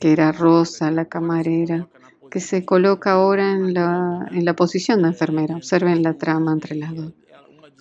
que 0.00 0.12
era 0.12 0.32
Rosa, 0.32 0.90
la 0.90 1.04
camarera, 1.04 1.88
que 2.30 2.40
se 2.40 2.64
coloca 2.64 3.12
ahora 3.12 3.52
en 3.52 3.74
la, 3.74 4.28
en 4.30 4.44
la 4.44 4.54
posición 4.54 5.02
de 5.02 5.08
enfermera. 5.08 5.56
Observen 5.56 6.02
la 6.02 6.14
trama 6.14 6.52
entre 6.52 6.76
las 6.76 6.94
dos. 6.94 7.12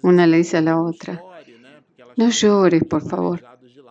Una 0.01 0.27
le 0.27 0.37
dice 0.37 0.57
a 0.57 0.61
la 0.61 0.79
otra, 0.79 1.21
no 2.15 2.29
llores, 2.29 2.83
por 2.83 3.07
favor 3.07 3.43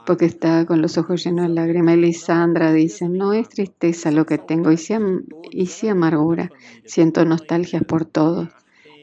porque 0.08 0.24
está 0.24 0.64
con 0.64 0.80
los 0.80 0.96
ojos 0.96 1.22
llenos 1.22 1.48
de 1.48 1.52
lágrimas. 1.52 1.94
Y 1.94 2.00
Lisandra 2.00 2.72
dice, 2.72 3.10
no 3.10 3.34
es 3.34 3.46
tristeza 3.50 4.10
lo 4.10 4.24
que 4.24 4.38
tengo, 4.38 4.72
y 4.72 5.66
sí, 5.66 5.86
amargura. 5.86 6.50
Siento 6.86 7.26
nostalgia 7.26 7.80
por 7.82 8.06
todo. 8.06 8.48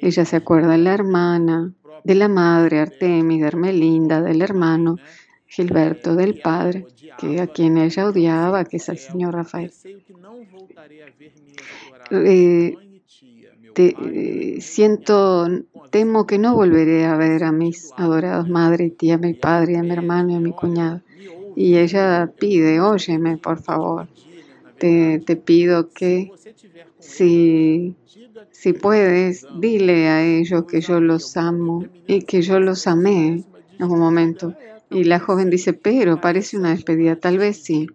Ella 0.02 0.26
se 0.26 0.36
acuerda 0.36 0.72
de 0.72 0.80
la 0.80 0.96
hermana, 0.96 1.72
de 2.04 2.15
la 2.15 2.28
madre 2.28 2.80
Artemis, 2.80 3.39
de 3.39 3.48
Hermelinda, 3.48 4.20
del 4.24 4.41
hermano 4.41 4.98
Gilberto, 5.46 6.15
del 6.15 6.39
padre, 6.39 6.88
que 7.20 7.39
a 7.39 7.46
quien 7.46 7.78
ella 7.78 8.08
odiaba, 8.08 8.65
que 8.65 8.78
es 8.78 8.89
el 8.89 8.98
señor 8.98 9.36
Rafael. 9.36 9.72
Eh, 12.10 12.74
eh, 13.77 14.57
siento, 14.61 15.47
temo 15.89 16.25
que 16.25 16.38
no 16.38 16.55
volveré 16.55 17.05
a 17.05 17.17
ver 17.17 17.43
a 17.43 17.51
mis 17.51 17.91
adorados 17.97 18.49
madre 18.49 18.85
y 18.85 18.89
tía, 18.91 19.17
mi 19.17 19.33
padre, 19.33 19.77
a 19.77 19.83
mi 19.83 19.91
hermano 19.91 20.31
y 20.31 20.35
a 20.35 20.39
mi 20.39 20.51
cuñado. 20.51 21.01
Y 21.55 21.77
ella 21.77 22.31
pide, 22.39 22.81
óyeme, 22.81 23.38
por 23.38 23.61
favor, 23.61 24.07
te, 24.77 25.19
te 25.25 25.35
pido 25.35 25.89
que 25.89 26.31
si, 26.99 27.95
si 28.51 28.73
puedes, 28.73 29.45
dile 29.59 30.09
a 30.09 30.25
ellos 30.25 30.65
que 30.65 30.81
yo 30.81 30.99
los 30.99 31.38
amo 31.38 31.85
y 32.07 32.23
que 32.23 32.41
yo 32.41 32.59
los 32.59 32.88
amé 32.88 33.27
en 33.27 33.45
algún 33.79 33.99
momento. 33.99 34.53
Y 34.89 35.03
la 35.05 35.19
joven 35.19 35.49
dice, 35.49 35.73
pero 35.73 36.21
parece 36.21 36.57
una 36.57 36.71
despedida, 36.71 37.15
tal 37.15 37.38
vez 37.38 37.63
sí. 37.63 37.88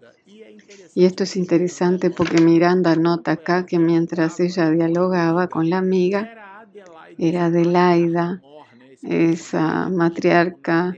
Y 0.93 1.05
esto 1.05 1.23
es 1.23 1.37
interesante 1.37 2.09
porque 2.09 2.41
Miranda 2.41 2.95
nota 2.95 3.31
acá 3.31 3.65
que 3.65 3.79
mientras 3.79 4.39
ella 4.39 4.69
dialogaba 4.69 5.47
con 5.47 5.69
la 5.69 5.77
amiga, 5.77 6.57
era 7.17 7.45
Adelaida, 7.45 8.41
esa 9.03 9.89
matriarca 9.89 10.95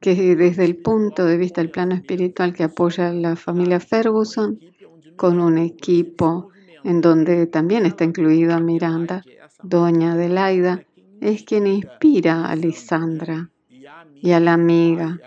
que 0.00 0.36
desde 0.36 0.64
el 0.64 0.76
punto 0.76 1.24
de 1.24 1.36
vista 1.36 1.60
del 1.60 1.70
plano 1.70 1.94
espiritual 1.94 2.54
que 2.54 2.64
apoya 2.64 3.08
a 3.08 3.12
la 3.12 3.36
familia 3.36 3.80
Ferguson, 3.80 4.58
con 5.16 5.40
un 5.40 5.58
equipo 5.58 6.50
en 6.84 7.00
donde 7.00 7.46
también 7.46 7.86
está 7.86 8.04
incluida 8.04 8.60
Miranda, 8.60 9.22
doña 9.62 10.12
Adelaida, 10.12 10.82
es 11.20 11.42
quien 11.42 11.66
inspira 11.66 12.46
a 12.46 12.56
Lisandra 12.56 13.50
y 14.14 14.32
a 14.32 14.40
la 14.40 14.52
amiga 14.52 15.18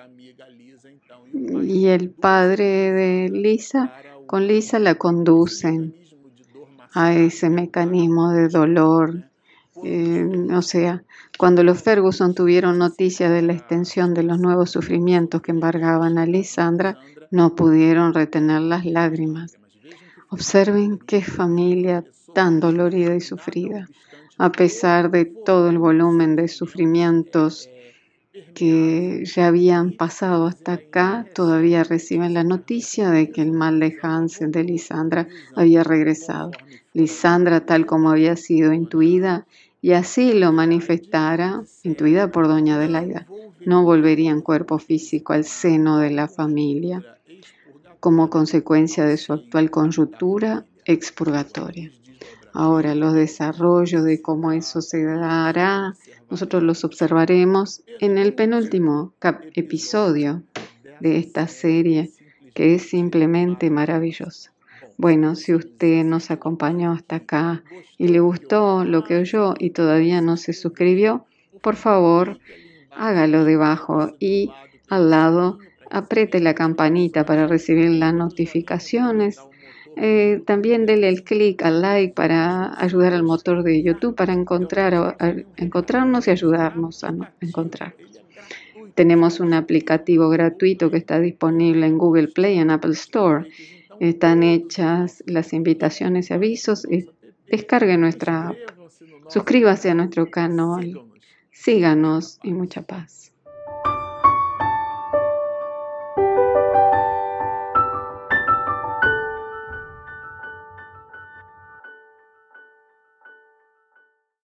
y 1.63 1.87
el 1.87 2.09
padre 2.09 2.91
de 2.91 3.29
Lisa, 3.29 3.93
con 4.25 4.47
Lisa 4.47 4.79
la 4.79 4.95
conducen 4.95 5.95
a 6.93 7.13
ese 7.13 7.49
mecanismo 7.49 8.31
de 8.31 8.49
dolor. 8.49 9.23
Eh, 9.83 10.47
o 10.53 10.61
sea, 10.61 11.03
cuando 11.37 11.63
los 11.63 11.81
Ferguson 11.81 12.35
tuvieron 12.35 12.77
noticia 12.77 13.29
de 13.29 13.41
la 13.41 13.53
extensión 13.53 14.13
de 14.13 14.23
los 14.23 14.39
nuevos 14.39 14.71
sufrimientos 14.71 15.41
que 15.41 15.51
embargaban 15.51 16.17
a 16.17 16.25
Lisandra, 16.25 16.97
no 17.31 17.55
pudieron 17.55 18.13
retener 18.13 18.61
las 18.61 18.85
lágrimas. 18.85 19.57
Observen 20.29 20.99
qué 20.99 21.21
familia 21.21 22.03
tan 22.33 22.59
dolorida 22.59 23.15
y 23.15 23.21
sufrida. 23.21 23.87
a 24.41 24.53
pesar 24.53 25.11
de 25.11 25.25
todo 25.25 25.69
el 25.69 25.77
volumen 25.79 26.37
de 26.37 26.47
sufrimientos 26.47 27.69
que 28.53 29.23
ya 29.25 29.47
habían 29.47 29.91
pasado 29.93 30.45
hasta 30.45 30.73
acá, 30.73 31.27
todavía 31.33 31.83
reciben 31.83 32.33
la 32.33 32.43
noticia 32.43 33.09
de 33.09 33.31
que 33.31 33.41
el 33.41 33.51
mal 33.51 33.79
de 33.79 33.95
Hansen 34.01 34.51
de 34.51 34.63
Lisandra 34.63 35.27
había 35.55 35.83
regresado. 35.83 36.51
Lisandra, 36.93 37.65
tal 37.65 37.85
como 37.85 38.09
había 38.09 38.35
sido 38.35 38.73
intuida, 38.73 39.45
y 39.81 39.91
así 39.93 40.33
lo 40.33 40.51
manifestara, 40.51 41.63
intuida 41.83 42.31
por 42.31 42.47
doña 42.47 42.75
Adelaida, 42.75 43.27
no 43.65 43.83
volvería 43.83 44.31
en 44.31 44.41
cuerpo 44.41 44.79
físico 44.79 45.33
al 45.33 45.45
seno 45.45 45.99
de 45.99 46.11
la 46.11 46.27
familia 46.27 47.05
como 47.99 48.29
consecuencia 48.29 49.05
de 49.05 49.17
su 49.17 49.33
actual 49.33 49.69
conjuntura 49.71 50.65
expurgatoria. 50.85 51.91
Ahora, 52.53 52.95
los 52.95 53.13
desarrollos 53.13 54.03
de 54.03 54.21
cómo 54.21 54.51
eso 54.51 54.81
se 54.81 55.03
dará, 55.03 55.95
nosotros 56.29 56.63
los 56.63 56.83
observaremos 56.83 57.83
en 57.99 58.17
el 58.17 58.33
penúltimo 58.33 59.13
episodio 59.53 60.43
de 60.99 61.17
esta 61.17 61.47
serie, 61.47 62.11
que 62.53 62.75
es 62.75 62.89
simplemente 62.89 63.69
maravillosa. 63.69 64.51
Bueno, 64.97 65.35
si 65.35 65.53
usted 65.53 66.03
nos 66.03 66.29
acompañó 66.29 66.91
hasta 66.91 67.17
acá 67.17 67.63
y 67.97 68.09
le 68.09 68.19
gustó 68.19 68.83
lo 68.83 69.05
que 69.05 69.17
oyó 69.17 69.53
y 69.57 69.69
todavía 69.69 70.19
no 70.19 70.35
se 70.35 70.51
suscribió, 70.51 71.25
por 71.61 71.77
favor, 71.77 72.39
hágalo 72.91 73.45
debajo 73.45 74.15
y 74.19 74.51
al 74.89 75.09
lado 75.09 75.59
apriete 75.89 76.39
la 76.39 76.53
campanita 76.53 77.25
para 77.25 77.47
recibir 77.47 77.91
las 77.91 78.13
notificaciones. 78.13 79.39
Eh, 80.01 80.41
también 80.45 80.85
dele 80.85 81.09
el 81.09 81.25
clic 81.25 81.61
al 81.61 81.81
like 81.81 82.13
para 82.13 82.81
ayudar 82.81 83.11
al 83.11 83.23
motor 83.23 83.63
de 83.63 83.83
YouTube 83.83 84.15
para 84.15 84.31
encontrar, 84.31 85.17
encontrarnos 85.57 86.25
y 86.25 86.31
ayudarnos 86.31 87.03
a 87.03 87.13
encontrar. 87.41 87.95
Tenemos 88.95 89.41
un 89.41 89.53
aplicativo 89.53 90.29
gratuito 90.29 90.89
que 90.89 90.95
está 90.95 91.19
disponible 91.19 91.85
en 91.85 91.97
Google 91.97 92.29
Play 92.29 92.55
y 92.55 92.59
en 92.59 92.71
Apple 92.71 92.93
Store. 92.93 93.49
Están 93.99 94.41
hechas 94.43 95.21
las 95.27 95.51
invitaciones 95.51 96.29
y 96.29 96.33
avisos. 96.33 96.87
Descargue 97.47 97.97
nuestra 97.97 98.49
app. 98.49 98.57
Suscríbase 99.27 99.89
a 99.89 99.95
nuestro 99.95 100.31
canal. 100.31 101.01
Síganos 101.51 102.39
y 102.41 102.53
mucha 102.53 102.83
paz. 102.83 103.28